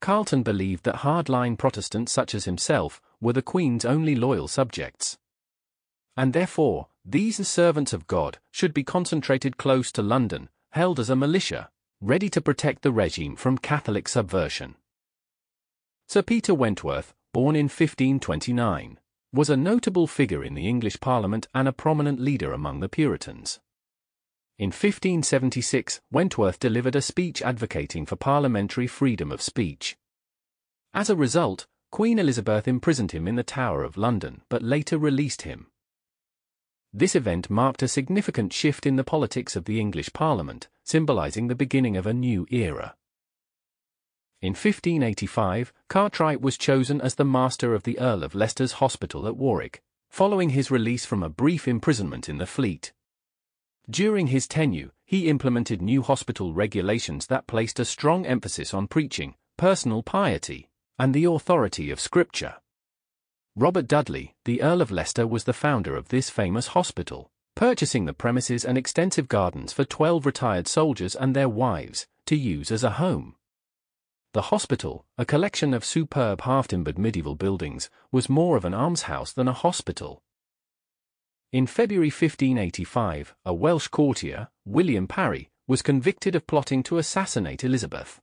Carleton 0.00 0.44
believed 0.44 0.84
that 0.84 0.96
hardline 0.96 1.58
Protestants 1.58 2.12
such 2.12 2.32
as 2.32 2.44
himself 2.44 3.00
were 3.20 3.32
the 3.32 3.42
Queen's 3.42 3.84
only 3.84 4.14
loyal 4.14 4.46
subjects. 4.46 5.18
And 6.16 6.32
therefore, 6.32 6.88
these 7.04 7.46
servants 7.46 7.92
of 7.92 8.06
God 8.06 8.38
should 8.52 8.72
be 8.72 8.84
concentrated 8.84 9.56
close 9.56 9.90
to 9.92 10.02
London, 10.02 10.48
held 10.70 11.00
as 11.00 11.10
a 11.10 11.16
militia, 11.16 11.70
ready 12.00 12.28
to 12.28 12.40
protect 12.40 12.82
the 12.82 12.92
regime 12.92 13.36
from 13.36 13.56
Catholic 13.56 14.06
subversion. 14.06 14.74
Sir 16.08 16.22
Peter 16.22 16.54
Wentworth, 16.54 17.14
born 17.32 17.56
in 17.56 17.64
1529, 17.64 19.00
was 19.32 19.48
a 19.48 19.56
notable 19.56 20.06
figure 20.06 20.44
in 20.44 20.54
the 20.54 20.68
English 20.68 21.00
Parliament 21.00 21.48
and 21.54 21.66
a 21.66 21.72
prominent 21.72 22.20
leader 22.20 22.52
among 22.52 22.80
the 22.80 22.88
Puritans. 22.88 23.60
In 24.58 24.68
1576, 24.68 26.00
Wentworth 26.10 26.58
delivered 26.58 26.96
a 26.96 27.02
speech 27.02 27.42
advocating 27.42 28.06
for 28.06 28.16
parliamentary 28.16 28.86
freedom 28.86 29.32
of 29.32 29.42
speech. 29.42 29.96
As 30.94 31.10
a 31.10 31.16
result, 31.16 31.66
Queen 31.90 32.18
Elizabeth 32.18 32.68
imprisoned 32.68 33.12
him 33.12 33.26
in 33.26 33.36
the 33.36 33.42
Tower 33.42 33.82
of 33.82 33.96
London 33.96 34.42
but 34.48 34.62
later 34.62 34.98
released 34.98 35.42
him. 35.42 35.66
This 36.92 37.14
event 37.14 37.50
marked 37.50 37.82
a 37.82 37.88
significant 37.88 38.52
shift 38.52 38.86
in 38.86 38.96
the 38.96 39.04
politics 39.04 39.56
of 39.56 39.64
the 39.64 39.80
English 39.80 40.12
Parliament, 40.12 40.68
symbolizing 40.84 41.48
the 41.48 41.54
beginning 41.54 41.96
of 41.96 42.06
a 42.06 42.14
new 42.14 42.46
era. 42.50 42.94
In 44.40 44.50
1585, 44.50 45.72
Cartwright 45.88 46.40
was 46.40 46.58
chosen 46.58 47.00
as 47.00 47.14
the 47.14 47.24
master 47.24 47.74
of 47.74 47.82
the 47.82 47.98
Earl 47.98 48.22
of 48.22 48.34
Leicester's 48.34 48.72
Hospital 48.72 49.26
at 49.26 49.36
Warwick, 49.36 49.82
following 50.08 50.50
his 50.50 50.70
release 50.70 51.04
from 51.04 51.22
a 51.22 51.28
brief 51.28 51.66
imprisonment 51.66 52.28
in 52.28 52.38
the 52.38 52.46
Fleet. 52.46 52.92
During 53.88 54.28
his 54.28 54.46
tenure, 54.46 54.90
he 55.04 55.28
implemented 55.28 55.80
new 55.80 56.02
hospital 56.02 56.52
regulations 56.52 57.26
that 57.28 57.46
placed 57.46 57.78
a 57.78 57.84
strong 57.84 58.26
emphasis 58.26 58.74
on 58.74 58.88
preaching, 58.88 59.34
personal 59.56 60.02
piety, 60.02 60.68
and 60.98 61.14
the 61.14 61.24
authority 61.24 61.90
of 61.90 62.00
Scripture. 62.00 62.56
Robert 63.58 63.88
Dudley, 63.88 64.34
the 64.44 64.60
Earl 64.60 64.82
of 64.82 64.90
Leicester 64.90 65.26
was 65.26 65.44
the 65.44 65.54
founder 65.54 65.96
of 65.96 66.08
this 66.08 66.28
famous 66.28 66.68
hospital, 66.68 67.30
purchasing 67.54 68.04
the 68.04 68.12
premises 68.12 68.66
and 68.66 68.76
extensive 68.76 69.28
gardens 69.28 69.72
for 69.72 69.82
12 69.82 70.26
retired 70.26 70.68
soldiers 70.68 71.16
and 71.16 71.34
their 71.34 71.48
wives 71.48 72.06
to 72.26 72.36
use 72.36 72.70
as 72.70 72.84
a 72.84 72.90
home. 72.90 73.34
The 74.34 74.52
hospital, 74.52 75.06
a 75.16 75.24
collection 75.24 75.72
of 75.72 75.86
superb 75.86 76.42
half-timbered 76.42 76.98
medieval 76.98 77.34
buildings, 77.34 77.88
was 78.12 78.28
more 78.28 78.58
of 78.58 78.66
an 78.66 78.74
almshouse 78.74 79.32
than 79.32 79.48
a 79.48 79.54
hospital. 79.54 80.22
In 81.50 81.66
February 81.66 82.08
1585, 82.08 83.34
a 83.46 83.54
Welsh 83.54 83.88
courtier, 83.88 84.48
William 84.66 85.08
Parry, 85.08 85.48
was 85.66 85.80
convicted 85.80 86.36
of 86.36 86.46
plotting 86.46 86.82
to 86.82 86.98
assassinate 86.98 87.64
Elizabeth. 87.64 88.20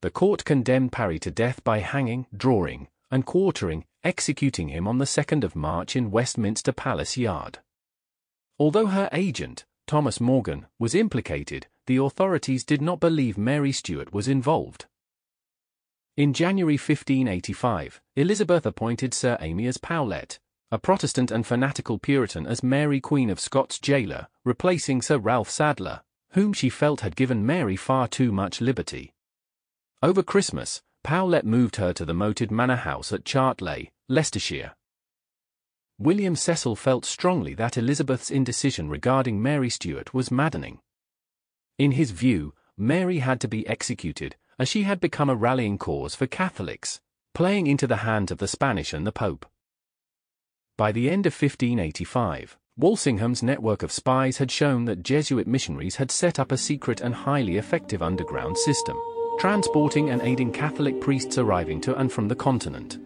The 0.00 0.10
court 0.10 0.46
condemned 0.46 0.92
Parry 0.92 1.18
to 1.18 1.30
death 1.30 1.62
by 1.62 1.80
hanging, 1.80 2.26
drawing, 2.34 2.88
and 3.10 3.26
quartering, 3.26 3.84
executing 4.04 4.68
him 4.68 4.88
on 4.88 4.98
the 4.98 5.04
2nd 5.04 5.44
of 5.44 5.56
March 5.56 5.96
in 5.96 6.10
Westminster 6.10 6.72
Palace 6.72 7.16
Yard. 7.16 7.58
Although 8.58 8.86
her 8.86 9.08
agent, 9.12 9.64
Thomas 9.86 10.20
Morgan, 10.20 10.66
was 10.78 10.94
implicated, 10.94 11.66
the 11.86 11.96
authorities 11.96 12.64
did 12.64 12.80
not 12.80 13.00
believe 13.00 13.36
Mary 13.36 13.72
Stuart 13.72 14.12
was 14.12 14.28
involved. 14.28 14.86
In 16.16 16.32
January 16.32 16.74
1585, 16.74 18.00
Elizabeth 18.16 18.66
appointed 18.66 19.14
Sir 19.14 19.38
Amyas 19.40 19.78
Paulet, 19.78 20.38
a 20.70 20.78
Protestant 20.78 21.30
and 21.30 21.46
fanatical 21.46 21.98
Puritan 21.98 22.46
as 22.46 22.62
Mary 22.62 23.00
Queen 23.00 23.30
of 23.30 23.40
Scots 23.40 23.78
jailer, 23.78 24.28
replacing 24.44 25.02
Sir 25.02 25.18
Ralph 25.18 25.50
Sadler, 25.50 26.02
whom 26.32 26.52
she 26.52 26.68
felt 26.68 27.00
had 27.00 27.16
given 27.16 27.44
Mary 27.44 27.74
far 27.74 28.06
too 28.06 28.30
much 28.30 28.60
liberty. 28.60 29.12
Over 30.02 30.22
Christmas, 30.22 30.82
Paulet 31.02 31.44
moved 31.44 31.76
her 31.76 31.92
to 31.92 32.04
the 32.04 32.14
moated 32.14 32.50
manor 32.50 32.76
house 32.76 33.12
at 33.12 33.24
Chartley, 33.24 33.90
Leicestershire. 34.08 34.74
William 35.98 36.34
Cecil 36.34 36.76
felt 36.76 37.04
strongly 37.04 37.54
that 37.54 37.76
Elizabeth's 37.76 38.30
indecision 38.30 38.88
regarding 38.88 39.42
Mary 39.42 39.68
Stuart 39.68 40.14
was 40.14 40.30
maddening. 40.30 40.78
In 41.78 41.92
his 41.92 42.10
view, 42.10 42.54
Mary 42.76 43.18
had 43.18 43.40
to 43.40 43.48
be 43.48 43.66
executed, 43.66 44.36
as 44.58 44.68
she 44.68 44.84
had 44.84 45.00
become 45.00 45.28
a 45.28 45.36
rallying 45.36 45.78
cause 45.78 46.14
for 46.14 46.26
Catholics, 46.26 47.00
playing 47.34 47.66
into 47.66 47.86
the 47.86 47.98
hands 47.98 48.30
of 48.30 48.38
the 48.38 48.48
Spanish 48.48 48.92
and 48.92 49.06
the 49.06 49.12
Pope. 49.12 49.46
By 50.76 50.92
the 50.92 51.10
end 51.10 51.26
of 51.26 51.34
1585, 51.34 52.56
Walsingham's 52.78 53.42
network 53.42 53.82
of 53.82 53.92
spies 53.92 54.38
had 54.38 54.50
shown 54.50 54.86
that 54.86 55.02
Jesuit 55.02 55.46
missionaries 55.46 55.96
had 55.96 56.10
set 56.10 56.38
up 56.38 56.50
a 56.50 56.56
secret 56.56 57.02
and 57.02 57.14
highly 57.14 57.58
effective 57.58 58.00
underground 58.00 58.56
system, 58.56 58.96
transporting 59.40 60.10
and 60.10 60.20
aiding 60.20 60.52
Catholic 60.52 61.00
priests 61.00 61.38
arriving 61.38 61.80
to 61.80 61.96
and 61.96 62.12
from 62.12 62.28
the 62.28 62.36
continent. 62.36 62.98